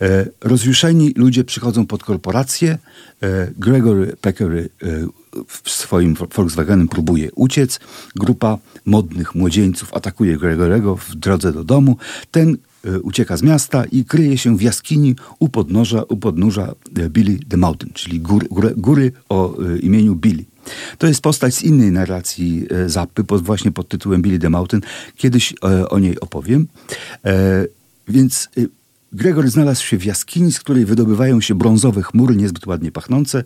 E, 0.00 0.26
rozjuszeni 0.40 1.12
ludzie 1.16 1.44
przychodzą 1.44 1.86
pod 1.86 2.04
korporację. 2.04 2.78
E, 3.22 3.50
Gregory 3.58 4.16
Peckery 4.20 4.68
e, 4.82 4.86
w 5.46 5.70
swoim 5.70 6.14
Volkswagenem 6.14 6.88
próbuje 6.88 7.32
uciec. 7.32 7.80
Grupa 8.16 8.58
modnych 8.84 9.34
młodzieńców 9.34 9.94
atakuje 9.94 10.36
Gregorego 10.36 10.96
w 10.96 11.14
drodze 11.14 11.52
do 11.52 11.64
domu. 11.64 11.96
Ten 12.30 12.56
ucieka 13.02 13.36
z 13.36 13.42
miasta 13.42 13.84
i 13.84 14.04
kryje 14.04 14.38
się 14.38 14.56
w 14.56 14.62
jaskini 14.62 15.16
u 15.38 15.48
podnóża, 15.48 16.02
u 16.02 16.16
podnóża 16.16 16.74
e, 16.96 17.10
Billy 17.10 17.38
the 17.48 17.56
Mountain, 17.56 17.92
czyli 17.92 18.20
góry, 18.20 18.46
góry, 18.50 18.74
góry 18.76 19.12
o 19.28 19.58
e, 19.58 19.78
imieniu 19.78 20.16
Billy. 20.16 20.44
To 20.98 21.06
jest 21.06 21.20
postać 21.20 21.54
z 21.54 21.62
innej 21.62 21.92
narracji 21.92 22.66
Zappy, 22.86 23.24
pod, 23.24 23.42
właśnie 23.42 23.72
pod 23.72 23.88
tytułem 23.88 24.22
Billy 24.22 24.38
the 24.38 24.50
Mountain. 24.50 24.82
Kiedyś 25.16 25.54
o 25.90 25.98
niej 25.98 26.20
opowiem. 26.20 26.66
Więc 28.08 28.48
Gregory 29.12 29.50
znalazł 29.50 29.84
się 29.84 29.98
w 29.98 30.04
jaskini, 30.04 30.52
z 30.52 30.60
której 30.60 30.84
wydobywają 30.84 31.40
się 31.40 31.54
brązowe 31.54 32.02
chmury, 32.02 32.36
niezbyt 32.36 32.66
ładnie 32.66 32.92
pachnące. 32.92 33.44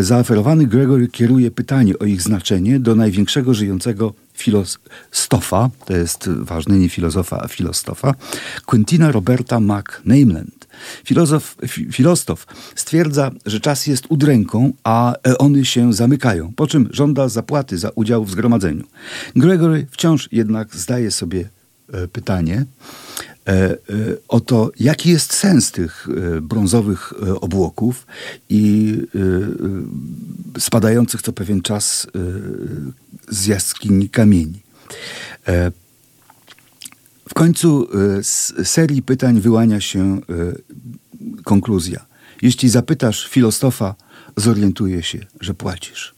Zaoferowany 0.00 0.66
Gregory 0.66 1.08
kieruje 1.08 1.50
pytanie 1.50 1.98
o 1.98 2.04
ich 2.04 2.22
znaczenie 2.22 2.80
do 2.80 2.94
największego 2.94 3.54
żyjącego 3.54 4.14
filostofa, 4.36 5.70
to 5.86 5.96
jest 5.96 6.28
ważny, 6.28 6.78
nie 6.78 6.88
filozofa, 6.88 7.40
a 7.42 7.48
filostofa, 7.48 8.14
Quentina 8.66 9.12
Roberta 9.12 9.60
McNameland. 9.60 10.66
Filozof, 11.04 11.56
filostof 11.92 12.46
stwierdza, 12.74 13.30
że 13.46 13.60
czas 13.60 13.86
jest 13.86 14.04
udręką, 14.08 14.72
a 14.84 15.14
eony 15.22 15.64
się 15.64 15.92
zamykają, 15.92 16.52
po 16.56 16.66
czym 16.66 16.88
żąda 16.92 17.28
zapłaty 17.28 17.78
za 17.78 17.90
udział 17.94 18.24
w 18.24 18.30
zgromadzeniu. 18.30 18.84
Gregory 19.36 19.86
wciąż 19.90 20.28
jednak 20.32 20.76
zdaje 20.76 21.10
sobie 21.10 21.48
e, 21.92 22.08
pytanie, 22.08 22.64
o 24.28 24.40
to, 24.40 24.70
jaki 24.80 25.10
jest 25.10 25.32
sens 25.32 25.72
tych 25.72 26.08
e, 26.08 26.40
brązowych 26.40 27.12
obłoków 27.40 28.06
i 28.48 28.96
spadających 30.58 31.22
co 31.22 31.32
pewien 31.32 31.62
czas 31.62 32.06
z 33.28 33.46
jaskini 33.46 34.08
kamieni. 34.08 34.62
W 37.28 37.34
końcu 37.34 37.88
z 38.22 38.52
serii 38.68 39.02
pytań 39.02 39.40
wyłania 39.40 39.80
się 39.80 40.20
konkluzja. 41.44 42.06
Jeśli 42.42 42.68
zapytasz 42.68 43.28
filostofa, 43.28 43.94
zorientuje 44.36 45.02
się, 45.02 45.18
że 45.40 45.54
płacisz. 45.54 46.14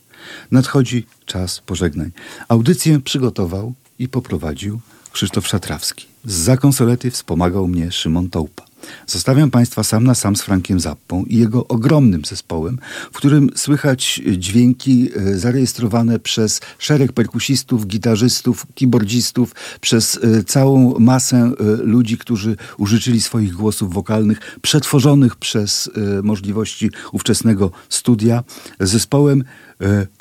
Nadchodzi 0.50 1.06
czas 1.26 1.60
pożegnań. 1.60 2.10
Audycję 2.48 3.00
przygotował 3.00 3.74
i 3.98 4.08
poprowadził 4.08 4.80
Krzysztof 5.12 5.48
Szatrawski. 5.48 6.06
Z 6.24 6.60
konsolety 6.60 7.10
wspomagał 7.10 7.68
mnie 7.68 7.92
Szymon 7.92 8.30
Tołpa. 8.30 8.68
Zostawiam 9.06 9.50
Państwa 9.50 9.82
sam 9.82 10.04
na 10.04 10.14
sam 10.14 10.36
z 10.36 10.42
Frankiem 10.42 10.80
Zappą 10.80 11.24
i 11.24 11.36
jego 11.36 11.68
ogromnym 11.68 12.24
zespołem, 12.24 12.78
w 13.12 13.16
którym 13.16 13.50
słychać 13.56 14.22
dźwięki 14.36 15.10
e, 15.16 15.38
zarejestrowane 15.38 16.18
przez 16.18 16.60
szereg 16.78 17.12
perkusistów, 17.12 17.86
gitarzystów, 17.86 18.66
keyboardzistów, 18.74 19.54
przez 19.80 20.20
e, 20.22 20.44
całą 20.44 20.98
masę 20.98 21.36
e, 21.36 21.64
ludzi, 21.82 22.18
którzy 22.18 22.56
użyczyli 22.78 23.20
swoich 23.20 23.52
głosów 23.52 23.94
wokalnych, 23.94 24.58
przetworzonych 24.62 25.36
przez 25.36 25.90
możliwości 26.22 26.90
ówczesnego 27.12 27.70
studia, 27.88 28.44
zespołem 28.80 29.44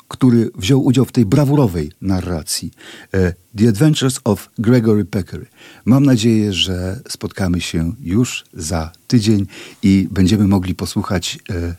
który 0.08 0.50
wziął 0.54 0.84
udział 0.84 1.04
w 1.04 1.12
tej 1.12 1.26
brawurowej 1.26 1.92
narracji. 2.00 2.72
E, 3.14 3.34
The 3.58 3.68
Adventures 3.68 4.20
of 4.24 4.50
Gregory 4.58 5.04
Peccary. 5.04 5.46
Mam 5.84 6.06
nadzieję, 6.06 6.52
że 6.52 7.00
spotkamy 7.08 7.60
się 7.60 7.92
już 8.00 8.44
za 8.54 8.92
tydzień 9.06 9.46
i 9.82 10.08
będziemy 10.10 10.46
mogli 10.46 10.74
posłuchać 10.74 11.38
e, 11.50 11.74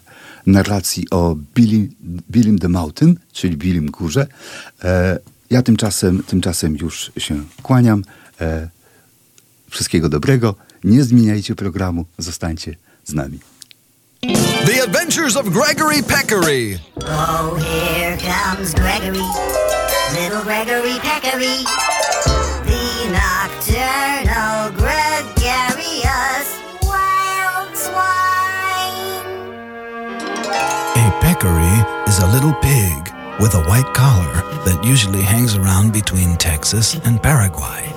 narracji 0.46 1.10
o 1.10 1.36
Billy, 1.56 1.90
Billym 2.32 2.60
the 2.60 2.70
Mountain, 2.70 3.16
czyli 3.32 3.58
Billym 3.58 3.92
Górze. 3.92 4.28
E, 4.84 5.20
ja 5.50 5.62
tymczasem, 5.62 6.24
tymczasem 6.24 6.78
już 6.82 7.12
się 7.18 7.44
kłaniam. 7.62 8.04
Wszystkiego 9.70 10.10
dobrego. 10.10 10.56
Nie 10.84 11.04
zmieniajcie 11.04 11.56
programu, 11.56 12.06
zostańcie 12.18 12.76
z 13.06 13.14
nami. 13.14 13.40
The 14.22 14.82
Adventures 14.84 15.38
of 15.38 15.46
Greggery 15.46 16.06
Peccary. 16.06 16.78
Oh, 17.04 17.56
here 17.56 18.18
comes 18.18 18.74
Gregory, 18.74 19.24
little 20.14 20.42
Greggery 20.42 21.00
Peccary, 21.00 21.64
the 22.68 23.12
nocturnal 23.16 24.72
gregarious 24.76 26.60
wild 26.84 27.76
swine. 27.78 29.24
A 30.98 31.12
peccary 31.22 32.10
is 32.10 32.20
a 32.20 32.28
little 32.28 32.54
pig 32.56 33.14
with 33.40 33.56
a 33.56 33.64
white 33.70 33.94
collar 33.94 34.34
that 34.66 34.84
usually 34.84 35.22
hangs 35.22 35.56
around 35.56 35.94
between 35.94 36.36
Texas 36.36 36.96
and 37.06 37.24
Paraguay, 37.24 37.90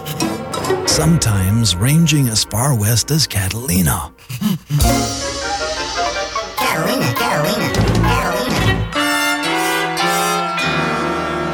sometimes 0.87 1.75
ranging 1.75 2.29
as 2.29 2.45
far 2.45 2.79
west 2.79 3.11
as 3.11 3.27
Catalina. 3.27 4.13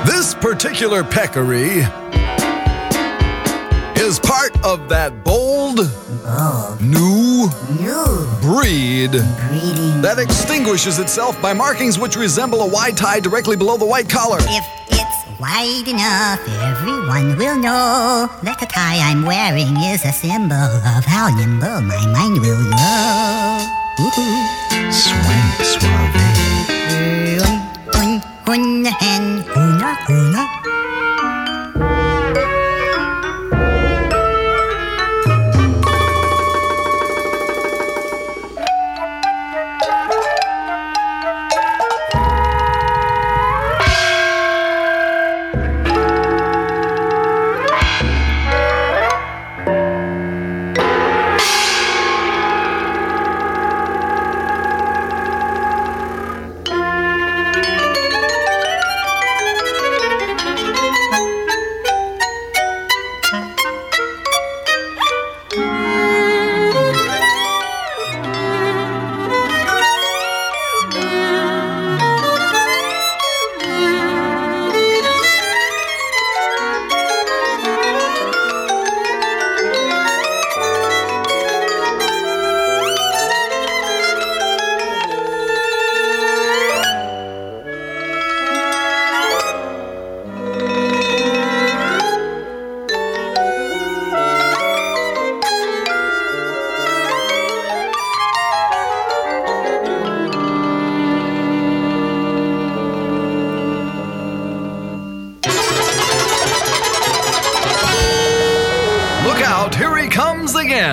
This 0.04 0.34
particular 0.34 1.04
peccary 1.04 1.84
is 3.96 4.18
part 4.20 4.52
of 4.64 4.88
that 4.88 5.24
bold, 5.24 5.78
new, 6.80 7.48
breed 8.40 9.12
that 10.02 10.18
extinguishes 10.18 10.98
itself 10.98 11.40
by 11.40 11.52
markings 11.52 11.98
which 11.98 12.16
resemble 12.16 12.62
a 12.62 12.68
white 12.68 12.96
tie 12.96 13.20
directly 13.20 13.56
below 13.56 13.76
the 13.76 13.86
white 13.86 14.08
collar. 14.08 14.38
If 14.40 14.64
it's 14.90 15.40
wide 15.40 15.88
enough, 15.88 16.40
everyone 16.62 17.36
will 17.36 17.58
know 17.58 18.28
that 18.42 18.58
the 18.60 18.66
tie 18.66 18.98
I'm 18.98 19.24
wearing 19.24 19.76
is 19.76 20.04
a 20.04 20.12
symbol 20.12 20.54
of 20.54 21.04
how 21.04 21.28
nimble 21.36 21.80
my 21.82 22.06
mind 22.12 22.40
will 22.40 22.64
go. 22.70 23.78
Swing, 23.98 24.57
suave. 25.62 27.38
Un, 27.94 28.22
un, 28.46 28.86
hen, 29.00 29.44
huna, 29.54 29.98
huna. 30.08 30.48
Look 30.48 30.57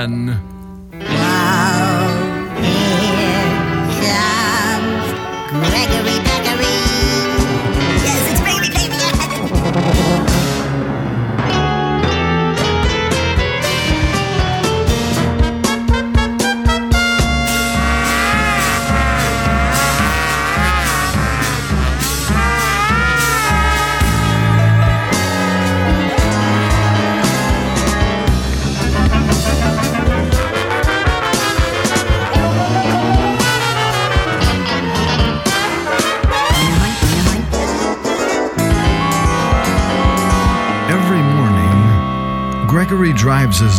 comes 0.06 0.55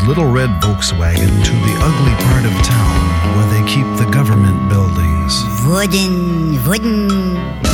little 0.06 0.26
red 0.26 0.50
Volkswagen 0.60 1.44
to 1.44 1.50
the 1.50 1.76
ugly 1.82 2.14
part 2.26 2.44
of 2.44 2.52
town 2.64 3.36
where 3.36 3.46
they 3.50 3.68
keep 3.68 3.86
the 3.96 4.08
government 4.12 4.68
buildings. 4.68 5.44
Wooden, 5.66 6.64
wooden. 6.64 7.65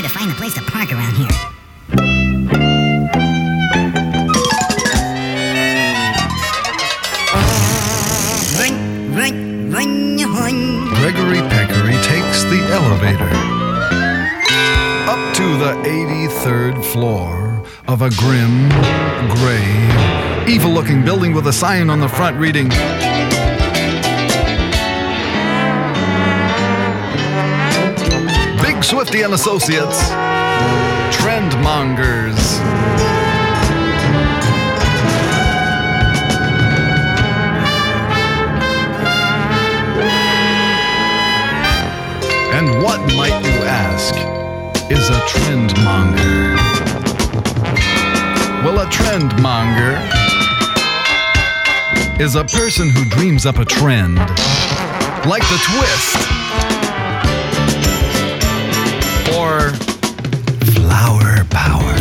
Hard 0.00 0.12
to 0.12 0.18
find 0.18 0.30
a 0.30 0.34
place 0.34 0.54
to 0.54 0.62
park 0.62 0.92
around 0.92 1.14
here. 1.14 1.28
Run, 8.56 9.14
run, 9.14 9.70
run, 9.70 10.16
run. 10.32 10.88
Greggery 10.94 11.46
Peccary 11.50 12.00
takes 12.02 12.44
the 12.44 12.66
elevator 12.72 13.28
up 15.06 15.34
to 15.34 15.58
the 15.58 15.74
83rd 15.84 16.82
floor 16.82 17.62
of 17.86 18.00
a 18.00 18.08
grim, 18.08 18.70
gray, 19.36 20.50
evil 20.50 20.70
looking 20.70 21.04
building 21.04 21.34
with 21.34 21.46
a 21.46 21.52
sign 21.52 21.90
on 21.90 22.00
the 22.00 22.08
front 22.08 22.38
reading 22.38 22.70
Swifty 28.90 29.22
and 29.22 29.32
Associates. 29.34 30.02
Trendmongers. 31.14 32.34
And 42.52 42.82
what 42.82 42.98
might 43.14 43.40
you 43.44 43.62
ask 43.62 44.12
is 44.90 45.08
a 45.08 45.20
trendmonger? 45.30 46.56
Well, 48.64 48.80
a 48.80 48.86
trendmonger 48.86 50.00
is 52.20 52.34
a 52.34 52.44
person 52.44 52.90
who 52.90 53.04
dreams 53.04 53.46
up 53.46 53.58
a 53.58 53.64
trend, 53.64 54.18
like 55.28 55.42
the 55.42 55.60
twist 55.78 56.29
flower 60.90 61.44
power. 61.50 61.94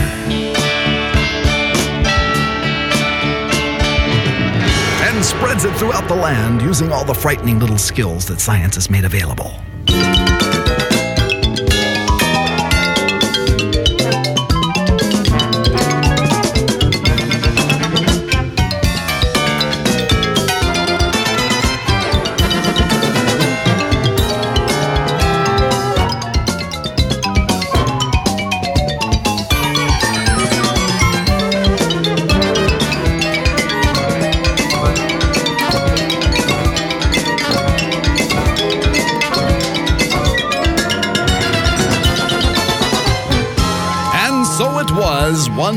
And 5.08 5.24
spreads 5.24 5.64
it 5.66 5.76
throughout 5.76 6.08
the 6.08 6.16
land 6.16 6.64
using 6.64 6.92
all 6.92 7.06
the 7.06 7.14
frightening 7.14 7.60
little 7.60 7.78
skills 7.78 8.26
that 8.26 8.42
science 8.42 8.76
has 8.76 8.90
made 8.90 9.06
available. 9.06 9.54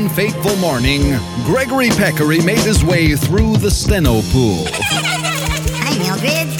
One 0.03 0.13
fateful 0.13 0.57
morning, 0.57 1.13
Greggery 1.45 1.89
Peccary 1.97 2.41
made 2.41 2.59
his 2.59 2.83
way 2.83 3.15
through 3.15 3.55
the 3.55 3.71
steno 3.71 4.21
pool. 4.33 4.65
Hi, 4.73 5.97
Mildred. 5.97 6.49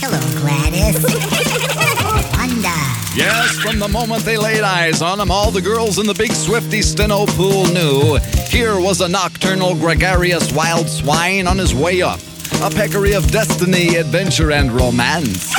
Hello, 0.00 0.18
Gladys. 0.40 1.02
Wanda. 2.32 2.72
Yes, 3.14 3.58
from 3.58 3.78
the 3.78 3.88
moment 3.88 4.24
they 4.24 4.38
laid 4.38 4.62
eyes 4.62 5.02
on 5.02 5.20
him, 5.20 5.30
all 5.30 5.50
the 5.50 5.60
girls 5.60 5.98
in 5.98 6.06
the 6.06 6.14
big 6.14 6.32
Swifty 6.32 6.80
steno 6.80 7.26
pool 7.26 7.66
knew 7.66 8.18
here 8.48 8.80
was 8.80 9.02
a 9.02 9.08
nocturnal, 9.08 9.74
gregarious 9.74 10.50
wild 10.50 10.88
swine 10.88 11.46
on 11.46 11.58
his 11.58 11.74
way 11.74 12.00
up. 12.00 12.20
A 12.62 12.70
peccary 12.70 13.12
of 13.12 13.30
destiny, 13.30 13.96
adventure, 13.96 14.50
and 14.50 14.72
romance. 14.72 15.52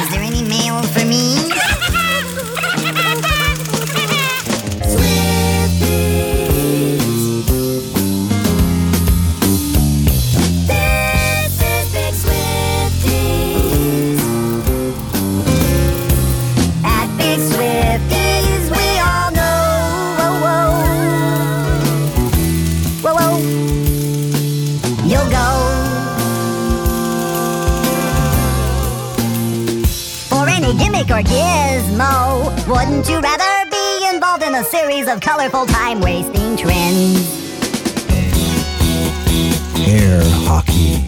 Is 0.00 0.10
there 0.10 0.22
any 0.22 0.44
mail 0.44 0.82
for 0.84 1.04
any 31.16 31.24
gimmick 31.24 31.96
or 31.96 32.52
gizmo, 32.56 32.68
wouldn't 32.68 33.08
you 33.08 33.20
rather 33.20 33.70
be 33.70 34.14
involved 34.14 34.42
in 34.42 34.54
a 34.54 34.64
series 34.64 35.08
of 35.08 35.20
colorful 35.20 35.66
time 35.66 36.00
wasting 36.00 36.56
trends? 36.56 37.44
Air 39.88 40.22
hockey. 40.44 41.06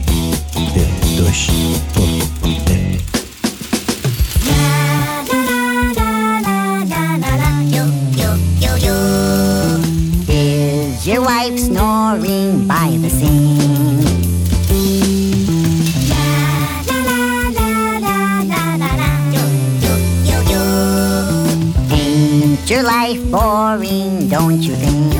Don't 24.29 24.61
you 24.61 24.74
think? 24.74 25.14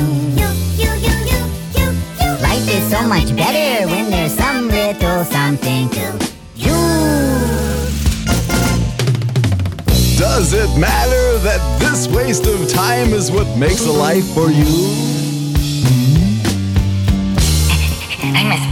Life 2.43 2.69
is 2.69 2.91
so 2.91 3.03
much 3.09 3.35
better 3.35 3.89
when 3.89 4.11
there's 4.11 4.35
some 4.35 4.69
little 4.69 5.25
something 5.25 5.89
to 5.91 6.19
do. 6.57 6.75
Does 10.19 10.53
it 10.53 10.79
matter 10.79 11.39
that 11.39 11.79
this 11.81 12.07
waste 12.09 12.47
of 12.47 12.69
time 12.69 13.15
is 13.15 13.31
what 13.31 13.47
makes 13.57 13.87
a 13.87 13.93
life 13.93 14.27
for 14.35 14.51
you? 14.51 15.18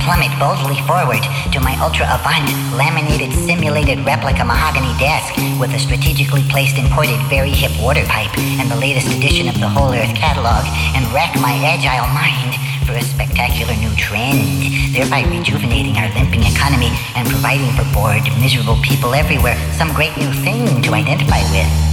Plummet 0.07 0.31
boldly 0.39 0.79
forward 0.87 1.19
to 1.51 1.59
my 1.59 1.75
ultra 1.83 2.07
avant 2.07 2.47
laminated 2.79 3.35
simulated 3.43 3.99
replica 4.07 4.45
mahogany 4.47 4.95
desk 5.03 5.35
with 5.59 5.75
a 5.75 5.79
strategically 5.83 6.47
placed 6.47 6.79
imported 6.79 7.19
very 7.27 7.51
hip 7.51 7.75
water 7.83 8.07
pipe 8.07 8.31
and 8.63 8.71
the 8.71 8.77
latest 8.77 9.11
edition 9.19 9.49
of 9.49 9.59
the 9.59 9.69
Whole 9.69 9.93
Earth 9.93 10.15
catalog 10.15 10.63
and 10.95 11.03
rack 11.11 11.35
my 11.43 11.59
agile 11.59 12.07
mind 12.15 12.55
for 12.87 12.95
a 12.95 13.03
spectacular 13.03 13.75
new 13.83 13.91
trend, 13.97 14.95
thereby 14.95 15.27
rejuvenating 15.27 15.97
our 15.99 16.09
limping 16.15 16.47
economy 16.47 16.95
and 17.19 17.27
providing 17.27 17.75
for 17.75 17.83
bored, 17.93 18.23
miserable 18.39 18.79
people 18.87 19.13
everywhere 19.13 19.59
some 19.75 19.93
great 19.93 20.17
new 20.17 20.31
thing 20.47 20.83
to 20.83 20.95
identify 20.95 21.43
with. 21.51 21.86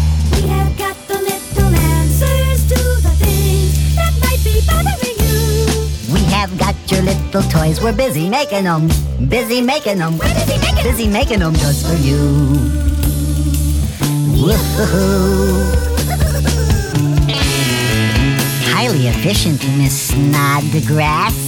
Your 6.94 7.04
little 7.04 7.42
toys. 7.44 7.82
We're 7.82 7.96
busy 7.96 8.30
making 8.30 8.66
them. 8.66 8.88
Busy 9.28 9.62
making 9.62 9.98
them. 9.98 10.18
We're 10.18 10.34
busy 10.34 10.58
making 10.60 10.84
Busy 10.84 11.08
making 11.08 11.40
them 11.40 11.54
just 11.54 11.88
for 11.88 11.96
you. 11.96 12.18
Woohoo. 14.38 15.64
Highly 18.74 19.08
efficient, 19.08 19.62
Miss 19.78 20.10
Snodgrass. 20.10 21.43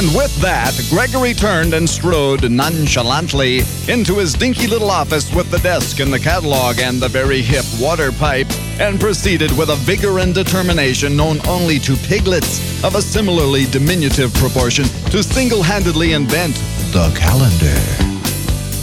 And 0.00 0.16
with 0.16 0.34
that, 0.36 0.72
Gregory 0.88 1.34
turned 1.34 1.74
and 1.74 1.86
strode 1.86 2.50
nonchalantly 2.50 3.58
into 3.86 4.16
his 4.16 4.32
dinky 4.32 4.66
little 4.66 4.90
office 4.90 5.30
with 5.34 5.50
the 5.50 5.58
desk 5.58 6.00
and 6.00 6.10
the 6.10 6.18
catalog 6.18 6.78
and 6.78 6.98
the 6.98 7.08
very 7.08 7.42
hip 7.42 7.66
water 7.78 8.10
pipe, 8.10 8.50
and 8.80 8.98
proceeded 8.98 9.54
with 9.58 9.68
a 9.68 9.76
vigor 9.76 10.20
and 10.20 10.32
determination 10.34 11.18
known 11.18 11.38
only 11.46 11.78
to 11.80 11.96
piglets 11.96 12.82
of 12.82 12.94
a 12.94 13.02
similarly 13.02 13.66
diminutive 13.66 14.32
proportion 14.32 14.86
to 15.10 15.22
single 15.22 15.62
handedly 15.62 16.14
invent 16.14 16.54
the 16.94 17.14
calendar. 17.14 17.76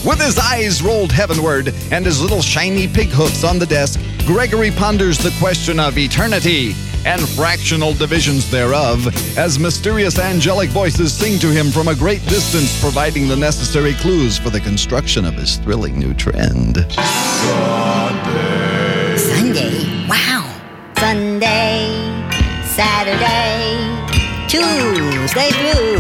With 0.08 0.22
his 0.22 0.38
eyes 0.38 0.84
rolled 0.84 1.12
heavenward 1.12 1.74
and 1.90 2.06
his 2.06 2.22
little 2.22 2.44
shiny 2.44 2.88
pig 2.88 3.10
hoofs 3.10 3.44
on 3.44 3.58
the 3.58 3.66
desk, 3.66 4.00
Gregory 4.28 4.70
ponders 4.70 5.18
the 5.18 5.36
question 5.40 5.80
of 5.80 5.98
eternity 5.98 6.76
and 7.06 7.22
fractional 7.30 7.94
divisions 7.94 8.50
thereof 8.50 9.08
as 9.38 9.60
mysterious 9.60 10.20
angelic 10.20 10.70
voices 10.70 11.14
sing 11.14 11.40
to 11.40 11.52
him 11.52 11.72
from 11.72 11.88
a 11.88 11.96
great 11.96 12.24
distance, 12.24 12.80
providing 12.82 13.28
the 13.28 13.36
necessary 13.36 13.94
clues 13.94 14.38
for 14.38 14.50
the 14.50 14.60
construction 14.60 15.26
of 15.26 15.34
his 15.36 15.58
thrilling 15.58 15.98
new 16.00 16.14
trend. 16.14 16.86
Sunday? 19.18 20.08
Wow. 20.08 20.54
Sunday, 20.98 21.88
Saturday, 22.64 23.78
Tuesday 24.48 25.52
through 25.52 25.97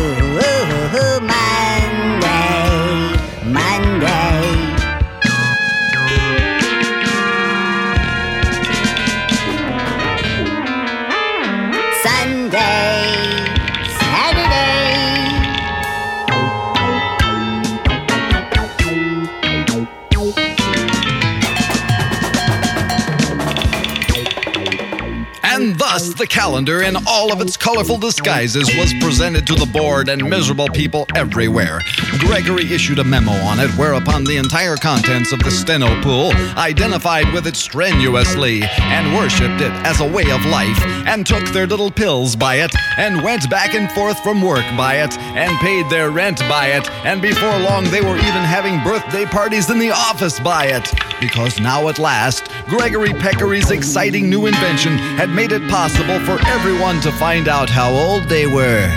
Yes, 25.97 26.13
the 26.13 26.27
calendar 26.27 26.83
in 26.83 26.95
all 27.07 27.33
of 27.33 27.41
its 27.41 27.57
colorful 27.57 27.97
disguises 27.97 28.69
was 28.77 28.93
presented 29.01 29.47
to 29.47 29.55
the 29.55 29.65
board 29.65 30.09
and 30.09 30.29
miserable 30.29 30.69
people 30.69 31.07
everywhere. 31.15 31.81
Gregory 32.19 32.71
issued 32.71 32.99
a 32.99 33.03
memo 33.03 33.31
on 33.31 33.59
it, 33.59 33.71
whereupon 33.71 34.23
the 34.23 34.37
entire 34.37 34.75
contents 34.75 35.31
of 35.31 35.39
the 35.39 35.49
steno 35.49 35.99
pool 36.03 36.33
identified 36.55 37.33
with 37.33 37.47
it 37.47 37.55
strenuously 37.55 38.61
and 38.61 39.15
worshipped 39.15 39.59
it 39.59 39.71
as 39.87 39.99
a 39.99 40.07
way 40.07 40.29
of 40.29 40.45
life 40.45 40.79
and 41.07 41.25
took 41.25 41.43
their 41.45 41.65
little 41.65 41.89
pills 41.89 42.35
by 42.35 42.57
it 42.57 42.75
and 42.99 43.23
went 43.23 43.49
back 43.49 43.73
and 43.73 43.91
forth 43.93 44.19
from 44.19 44.39
work 44.39 44.65
by 44.77 44.97
it 44.97 45.17
and 45.17 45.57
paid 45.61 45.89
their 45.89 46.11
rent 46.11 46.37
by 46.41 46.67
it 46.67 46.87
and 47.05 47.23
before 47.23 47.57
long 47.61 47.83
they 47.85 48.01
were 48.01 48.17
even 48.17 48.43
having 48.45 48.83
birthday 48.83 49.25
parties 49.25 49.71
in 49.71 49.79
the 49.79 49.89
office 49.89 50.39
by 50.39 50.65
it 50.65 50.93
because 51.19 51.59
now 51.59 51.87
at 51.87 51.97
last 51.97 52.43
Greggery 52.67 53.17
Peccary's 53.19 53.71
exciting 53.71 54.29
new 54.29 54.45
invention 54.45 54.97
had 55.17 55.29
made 55.29 55.51
it 55.51 55.67
possible 55.69 55.86
for 56.27 56.45
everyone 56.47 56.99
to 56.99 57.09
find 57.13 57.47
out 57.47 57.69
how 57.69 57.89
old 57.89 58.23
they 58.23 58.45
were. 58.45 58.89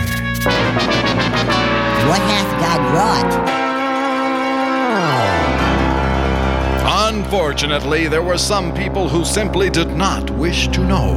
What 2.08 2.20
hath 2.20 2.50
God 2.60 2.80
wrought? 2.92 3.32
Unfortunately, 7.12 8.08
there 8.08 8.22
were 8.22 8.36
some 8.36 8.74
people 8.74 9.08
who 9.08 9.24
simply 9.24 9.70
did 9.70 9.96
not 9.96 10.28
wish 10.30 10.66
to 10.68 10.80
know. 10.80 11.14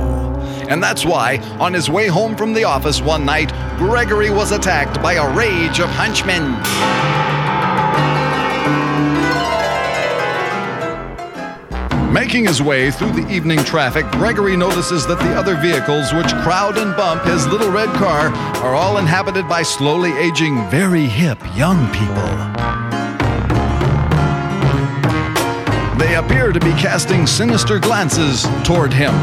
And 0.70 0.84
that's 0.84 1.04
why, 1.04 1.38
on 1.60 1.74
his 1.74 1.90
way 1.90 2.08
home 2.08 2.36
from 2.36 2.54
the 2.54 2.66
office 2.66 3.02
one 3.02 3.26
night, 3.26 3.52
Gregory 3.78 4.30
was 4.30 4.52
attacked 4.52 5.02
by 5.02 5.14
a 5.14 5.36
rage 5.36 5.80
of 5.80 5.90
hunchmen. 5.90 7.33
Making 12.14 12.46
his 12.46 12.62
way 12.62 12.92
through 12.92 13.14
the 13.14 13.28
evening 13.28 13.58
traffic, 13.64 14.06
Gregory 14.12 14.56
notices 14.56 15.08
that 15.08 15.18
the 15.18 15.34
other 15.34 15.56
vehicles 15.56 16.14
which 16.14 16.28
crowd 16.44 16.78
and 16.78 16.96
bump 16.96 17.24
his 17.24 17.48
little 17.48 17.72
red 17.72 17.90
car 17.96 18.28
are 18.64 18.76
all 18.76 19.00
inhabited 19.00 19.50
by 19.50 19.64
slowly 19.64 20.12
aging, 20.12 20.70
very 20.70 21.06
hip 21.06 21.40
young 21.56 21.88
people. 21.88 22.14
They 25.98 26.14
appear 26.14 26.52
to 26.52 26.60
be 26.60 26.72
casting 26.74 27.26
sinister 27.26 27.80
glances 27.80 28.46
toward 28.64 28.94
him 28.94 29.14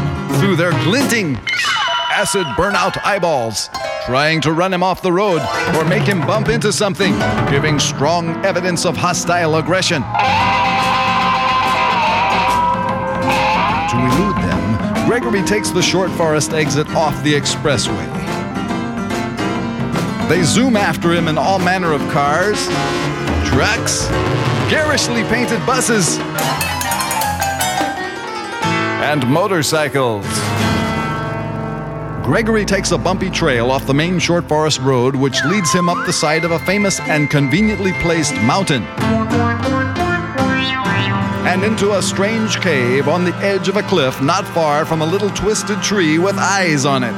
through 0.41 0.57
their 0.57 0.71
glinting, 0.83 1.37
acid 2.11 2.45
burnout 2.57 3.01
eyeballs, 3.05 3.69
trying 4.05 4.41
to 4.41 4.51
run 4.51 4.73
him 4.73 4.83
off 4.83 5.01
the 5.01 5.13
road 5.13 5.41
or 5.77 5.85
make 5.85 6.03
him 6.03 6.19
bump 6.27 6.49
into 6.49 6.73
something, 6.73 7.13
giving 7.49 7.79
strong 7.79 8.45
evidence 8.45 8.85
of 8.85 8.97
hostile 8.97 9.55
aggression. 9.55 10.03
Gregory 15.11 15.43
takes 15.43 15.71
the 15.71 15.81
short 15.81 16.09
forest 16.11 16.53
exit 16.53 16.87
off 16.95 17.21
the 17.21 17.33
expressway. 17.33 18.07
They 20.29 20.41
zoom 20.43 20.77
after 20.77 21.11
him 21.11 21.27
in 21.27 21.37
all 21.37 21.59
manner 21.59 21.91
of 21.91 21.99
cars, 22.11 22.65
trucks, 23.45 24.07
garishly 24.71 25.23
painted 25.23 25.59
buses, 25.65 26.17
and 29.03 29.27
motorcycles. 29.27 30.25
Gregory 32.25 32.63
takes 32.63 32.91
a 32.91 32.97
bumpy 32.97 33.29
trail 33.29 33.69
off 33.69 33.85
the 33.85 33.93
main 33.93 34.17
short 34.17 34.47
forest 34.47 34.79
road, 34.79 35.13
which 35.13 35.43
leads 35.43 35.73
him 35.73 35.89
up 35.89 36.05
the 36.05 36.13
side 36.13 36.45
of 36.45 36.51
a 36.51 36.59
famous 36.59 37.01
and 37.01 37.29
conveniently 37.29 37.91
placed 37.99 38.33
mountain 38.35 38.87
and 41.43 41.63
into 41.63 41.93
a 41.93 42.01
strange 42.01 42.61
cave 42.61 43.07
on 43.07 43.25
the 43.25 43.35
edge 43.37 43.67
of 43.67 43.75
a 43.75 43.83
cliff 43.83 44.21
not 44.21 44.47
far 44.49 44.85
from 44.85 45.01
a 45.01 45.05
little 45.05 45.29
twisted 45.31 45.81
tree 45.81 46.19
with 46.19 46.37
eyes 46.37 46.85
on 46.85 47.03
it. 47.03 47.13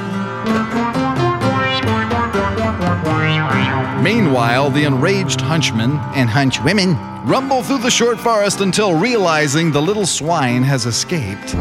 Meanwhile, 4.01 4.69
the 4.69 4.83
enraged 4.85 5.41
hunchmen 5.41 5.91
and 6.15 6.29
hunchwomen 6.29 6.97
rumble 7.25 7.63
through 7.63 7.79
the 7.79 7.91
short 7.91 8.19
forest 8.19 8.59
until 8.61 8.95
realizing 8.95 9.71
the 9.71 9.81
little 9.81 10.05
swine 10.05 10.63
has 10.63 10.85
escaped. 10.85 11.53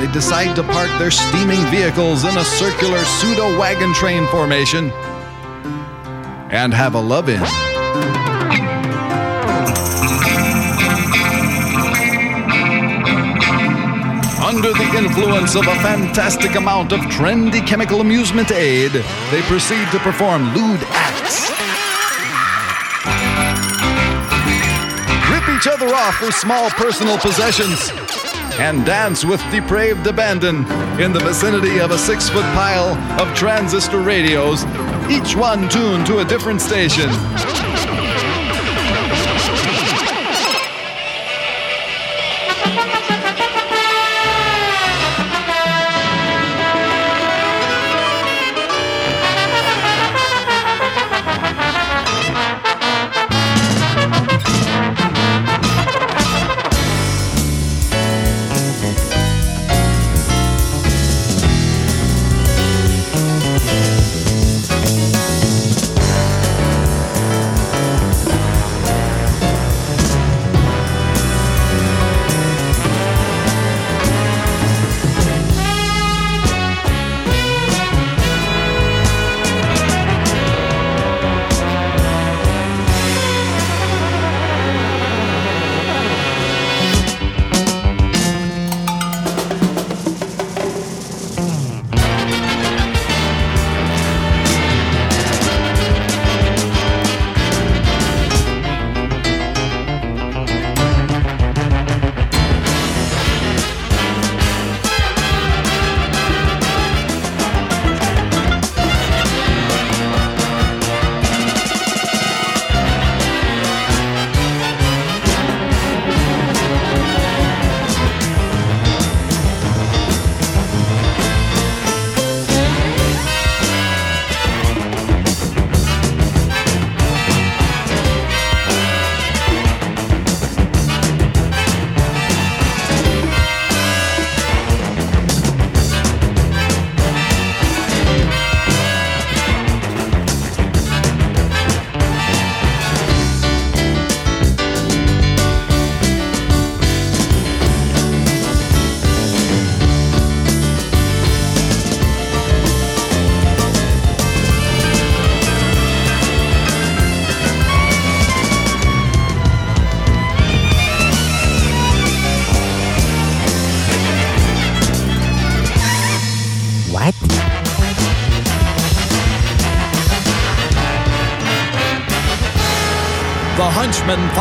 They 0.00 0.10
decide 0.12 0.54
to 0.56 0.62
park 0.62 0.90
their 0.98 1.10
steaming 1.10 1.62
vehicles 1.70 2.24
in 2.24 2.36
a 2.36 2.44
circular 2.44 3.04
pseudo 3.04 3.58
wagon 3.58 3.94
train 3.94 4.26
formation 4.26 4.90
and 6.50 6.74
have 6.74 6.94
a 6.94 7.00
love 7.00 7.28
in. 7.28 8.35
Under 14.56 14.72
the 14.72 14.96
influence 14.96 15.54
of 15.54 15.66
a 15.66 15.74
fantastic 15.82 16.54
amount 16.54 16.90
of 16.90 17.00
trendy 17.00 17.64
chemical 17.66 18.00
amusement 18.00 18.50
aid, 18.50 18.90
they 19.30 19.42
proceed 19.42 19.86
to 19.90 19.98
perform 19.98 20.44
lewd 20.54 20.80
acts. 20.92 21.50
Rip 25.30 25.46
each 25.54 25.66
other 25.66 25.94
off 25.94 26.14
for 26.14 26.32
small 26.32 26.70
personal 26.70 27.18
possessions. 27.18 27.90
And 28.58 28.86
dance 28.86 29.26
with 29.26 29.42
depraved 29.50 30.06
abandon 30.06 30.64
in 30.98 31.12
the 31.12 31.20
vicinity 31.20 31.78
of 31.78 31.90
a 31.90 31.98
six 31.98 32.30
foot 32.30 32.46
pile 32.54 32.96
of 33.20 33.36
transistor 33.36 34.00
radios, 34.00 34.64
each 35.10 35.36
one 35.36 35.68
tuned 35.68 36.06
to 36.06 36.20
a 36.20 36.24
different 36.24 36.62
station. 36.62 37.10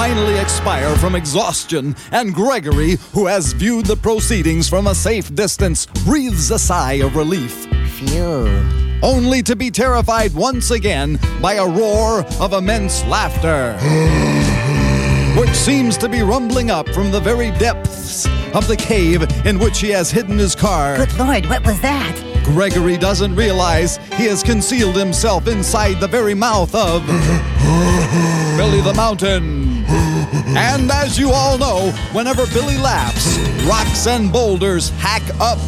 Finally 0.05 0.37
expire 0.37 0.95
from 0.97 1.15
exhaustion, 1.15 1.95
and 2.11 2.31
Gregory, 2.31 2.95
who 3.11 3.25
has 3.25 3.53
viewed 3.53 3.87
the 3.87 3.95
proceedings 3.95 4.69
from 4.69 4.85
a 4.85 4.93
safe 4.93 5.33
distance, 5.33 5.87
breathes 6.05 6.51
a 6.51 6.59
sigh 6.59 7.01
of 7.01 7.15
relief. 7.15 7.65
Phew. 7.95 8.47
Only 9.01 9.41
to 9.41 9.55
be 9.55 9.71
terrified 9.71 10.31
once 10.35 10.69
again 10.69 11.17
by 11.41 11.53
a 11.53 11.67
roar 11.67 12.23
of 12.39 12.53
immense 12.53 13.03
laughter, 13.05 13.73
which 15.39 15.55
seems 15.55 15.97
to 15.97 16.07
be 16.07 16.21
rumbling 16.21 16.69
up 16.69 16.87
from 16.89 17.09
the 17.09 17.19
very 17.19 17.49
depths 17.57 18.27
of 18.53 18.67
the 18.67 18.77
cave 18.77 19.23
in 19.43 19.57
which 19.57 19.79
he 19.79 19.89
has 19.89 20.11
hidden 20.11 20.37
his 20.37 20.53
car. 20.53 20.97
Good 20.97 21.17
lord, 21.17 21.47
what 21.47 21.65
was 21.65 21.81
that? 21.81 22.15
Gregory 22.43 22.95
doesn't 22.95 23.35
realize 23.35 23.97
he 24.13 24.25
has 24.25 24.43
concealed 24.43 24.95
himself 24.95 25.47
inside 25.47 25.99
the 25.99 26.07
very 26.07 26.35
mouth 26.35 26.75
of 26.75 27.03
Billy 28.55 28.81
the 28.81 28.93
Mountain. 28.95 29.64
And 30.57 30.91
as 30.91 31.17
you 31.17 31.31
all 31.31 31.57
know, 31.57 31.91
whenever 32.11 32.45
Billy 32.47 32.77
laughs, 32.77 33.37
rocks 33.65 34.07
and 34.07 34.31
boulders 34.31 34.89
hack 34.99 35.23
up, 35.39 35.59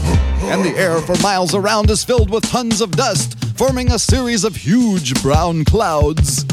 and 0.51 0.63
the 0.63 0.77
air 0.77 0.99
for 1.01 1.15
miles 1.21 1.55
around 1.55 1.89
is 1.89 2.03
filled 2.03 2.29
with 2.29 2.43
tons 2.49 2.81
of 2.81 2.91
dust, 2.91 3.37
forming 3.55 3.91
a 3.91 3.99
series 3.99 4.43
of 4.43 4.55
huge 4.55 5.21
brown 5.21 5.65
clouds. 5.65 6.45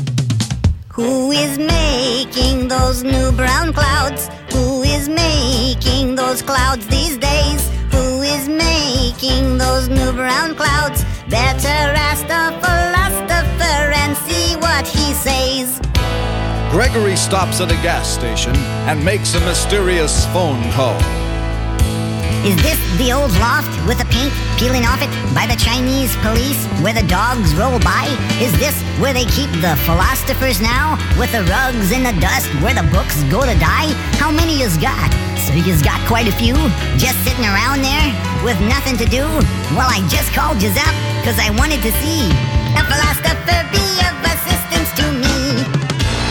Who 0.93 1.33
is 1.33 1.59
making 1.59 2.69
those 2.69 3.03
new 3.03 3.33
brown 3.33 3.73
clouds? 3.73 4.29
Who 4.53 4.83
is 4.83 5.09
making 5.09 6.15
those 6.15 6.41
clouds 6.41 6.87
these 6.87 7.17
days? 7.17 7.69
Who 7.91 8.23
is 8.23 8.49
making 8.49 9.59
those 9.59 9.89
new 9.89 10.13
brown 10.13 10.55
clouds? 10.55 11.05
Better 11.29 11.93
ask 11.99 12.23
the 12.29 12.45
philosopher 12.63 13.93
and 14.03 14.17
see 14.19 14.55
what 14.57 14.87
he 14.87 15.13
says. 15.15 15.84
Gregory 16.75 17.15
stops 17.15 17.61
at 17.61 17.71
a 17.71 17.79
gas 17.87 18.03
station 18.03 18.51
and 18.91 18.99
makes 18.99 19.39
a 19.39 19.41
mysterious 19.47 20.27
phone 20.35 20.59
call. 20.73 20.99
Is 22.43 22.59
this 22.67 22.75
the 22.99 23.15
old 23.15 23.31
loft 23.39 23.71
with 23.87 24.03
the 24.03 24.09
paint 24.11 24.35
peeling 24.59 24.83
off 24.83 24.99
it 24.99 25.07
by 25.39 25.47
the 25.47 25.55
Chinese 25.55 26.19
police 26.19 26.59
where 26.83 26.91
the 26.91 27.07
dogs 27.07 27.55
roll 27.55 27.79
by? 27.79 28.11
Is 28.43 28.51
this 28.59 28.75
where 28.99 29.15
they 29.15 29.23
keep 29.31 29.47
the 29.63 29.79
philosophers 29.87 30.59
now? 30.59 30.99
With 31.15 31.31
the 31.31 31.47
rugs 31.47 31.95
in 31.95 32.03
the 32.03 32.17
dust 32.19 32.51
where 32.59 32.75
the 32.75 32.83
books 32.91 33.23
go 33.31 33.47
to 33.47 33.55
die? 33.63 33.95
How 34.19 34.35
many 34.35 34.59
yous 34.59 34.75
got? 34.75 35.15
So 35.47 35.55
yous 35.55 35.79
got 35.79 36.03
quite 36.11 36.27
a 36.27 36.35
few? 36.35 36.59
Just 36.99 37.15
sitting 37.23 37.47
around 37.47 37.87
there 37.87 38.11
with 38.43 38.59
nothing 38.67 38.99
to 38.99 39.07
do? 39.07 39.23
Well, 39.79 39.87
I 39.87 40.03
just 40.11 40.35
called 40.35 40.59
yous 40.59 40.75
up 40.75 40.95
because 41.23 41.39
I 41.39 41.55
wanted 41.55 41.87
to 41.87 41.95
see 42.03 42.35
a 42.75 42.83
philosopher 42.83 43.63
be 43.71 43.87
of 44.03 44.15
assistance 44.27 44.91
to 44.99 45.07
me. 45.23 45.24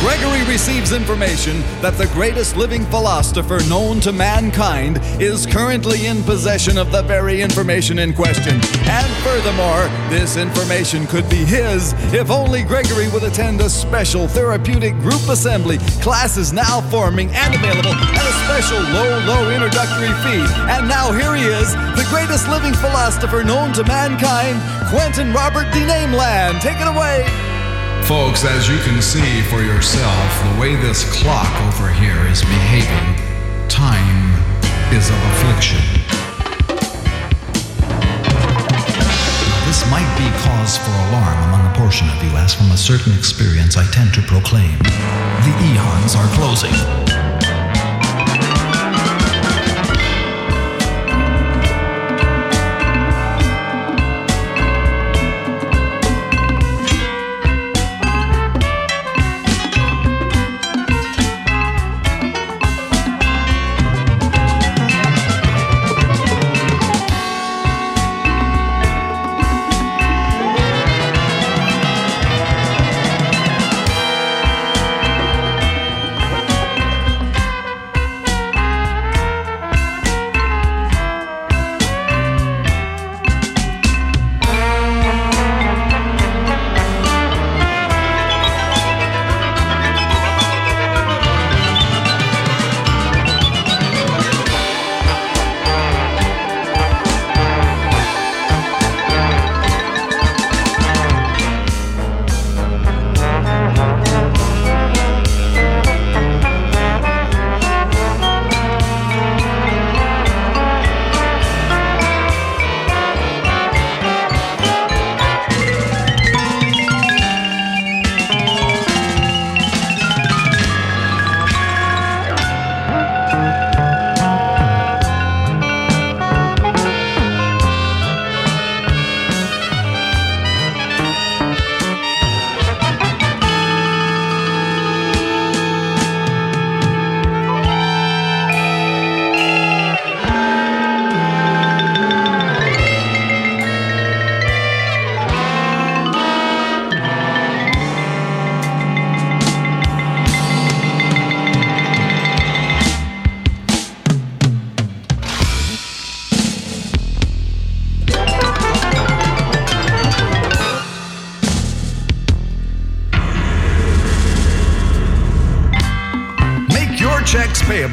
Gregory 0.03 0.43
receives 0.51 0.91
information 0.91 1.61
that 1.79 1.97
the 1.97 2.07
greatest 2.07 2.57
living 2.57 2.83
philosopher 2.87 3.61
known 3.69 4.01
to 4.01 4.11
mankind 4.11 4.99
is 5.21 5.45
currently 5.45 6.07
in 6.07 6.21
possession 6.23 6.77
of 6.77 6.91
the 6.91 7.01
very 7.03 7.41
information 7.41 7.99
in 7.99 8.13
question. 8.13 8.59
And 8.83 9.07
furthermore, 9.23 9.87
this 10.09 10.35
information 10.35 11.07
could 11.07 11.29
be 11.29 11.45
his 11.45 11.93
if 12.13 12.29
only 12.29 12.63
Gregory 12.63 13.07
would 13.11 13.23
attend 13.23 13.61
a 13.61 13.69
special 13.69 14.27
therapeutic 14.27 14.91
group 14.99 15.23
assembly. 15.29 15.77
Classes 16.03 16.51
now 16.51 16.81
forming 16.91 17.29
and 17.31 17.55
available 17.55 17.95
at 17.95 18.27
a 18.27 18.35
special 18.43 18.83
low, 18.91 19.23
low 19.23 19.51
introductory 19.55 20.11
fee. 20.19 20.43
And 20.67 20.85
now 20.85 21.13
here 21.13 21.33
he 21.33 21.43
is, 21.43 21.71
the 21.95 22.05
greatest 22.09 22.49
living 22.49 22.73
philosopher 22.73 23.41
known 23.41 23.71
to 23.71 23.85
mankind, 23.85 24.59
Quentin 24.89 25.31
Robert 25.31 25.71
DeNameland. 25.71 26.59
Take 26.59 26.81
it 26.81 26.89
away. 26.89 27.52
Folks, 28.07 28.43
as 28.43 28.67
you 28.67 28.77
can 28.79 29.01
see 29.01 29.41
for 29.43 29.61
yourself, 29.61 30.43
the 30.43 30.59
way 30.59 30.75
this 30.75 31.09
clock 31.21 31.49
over 31.61 31.89
here 31.89 32.27
is 32.27 32.41
behaving, 32.41 33.15
time 33.69 34.33
is 34.93 35.09
of 35.09 35.15
affliction. 35.31 35.79
Now, 39.47 39.65
this 39.65 39.89
might 39.89 40.13
be 40.17 40.29
cause 40.43 40.77
for 40.77 40.91
alarm 40.91 41.37
among 41.47 41.65
a 41.65 41.73
portion 41.77 42.09
of 42.09 42.21
you, 42.21 42.29
as 42.35 42.53
from 42.53 42.71
a 42.71 42.77
certain 42.77 43.13
experience 43.17 43.77
I 43.77 43.89
tend 43.91 44.13
to 44.15 44.21
proclaim. 44.21 44.77
The 44.79 45.55
eons 45.71 46.13
are 46.15 46.27
closing. 46.35 47.02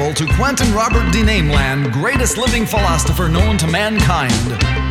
To 0.01 0.25
Quentin 0.35 0.73
Robert 0.73 1.13
DeNameland, 1.13 1.93
greatest 1.93 2.35
living 2.37 2.65
philosopher 2.65 3.29
known 3.29 3.57
to 3.59 3.67
mankind. 3.67 4.90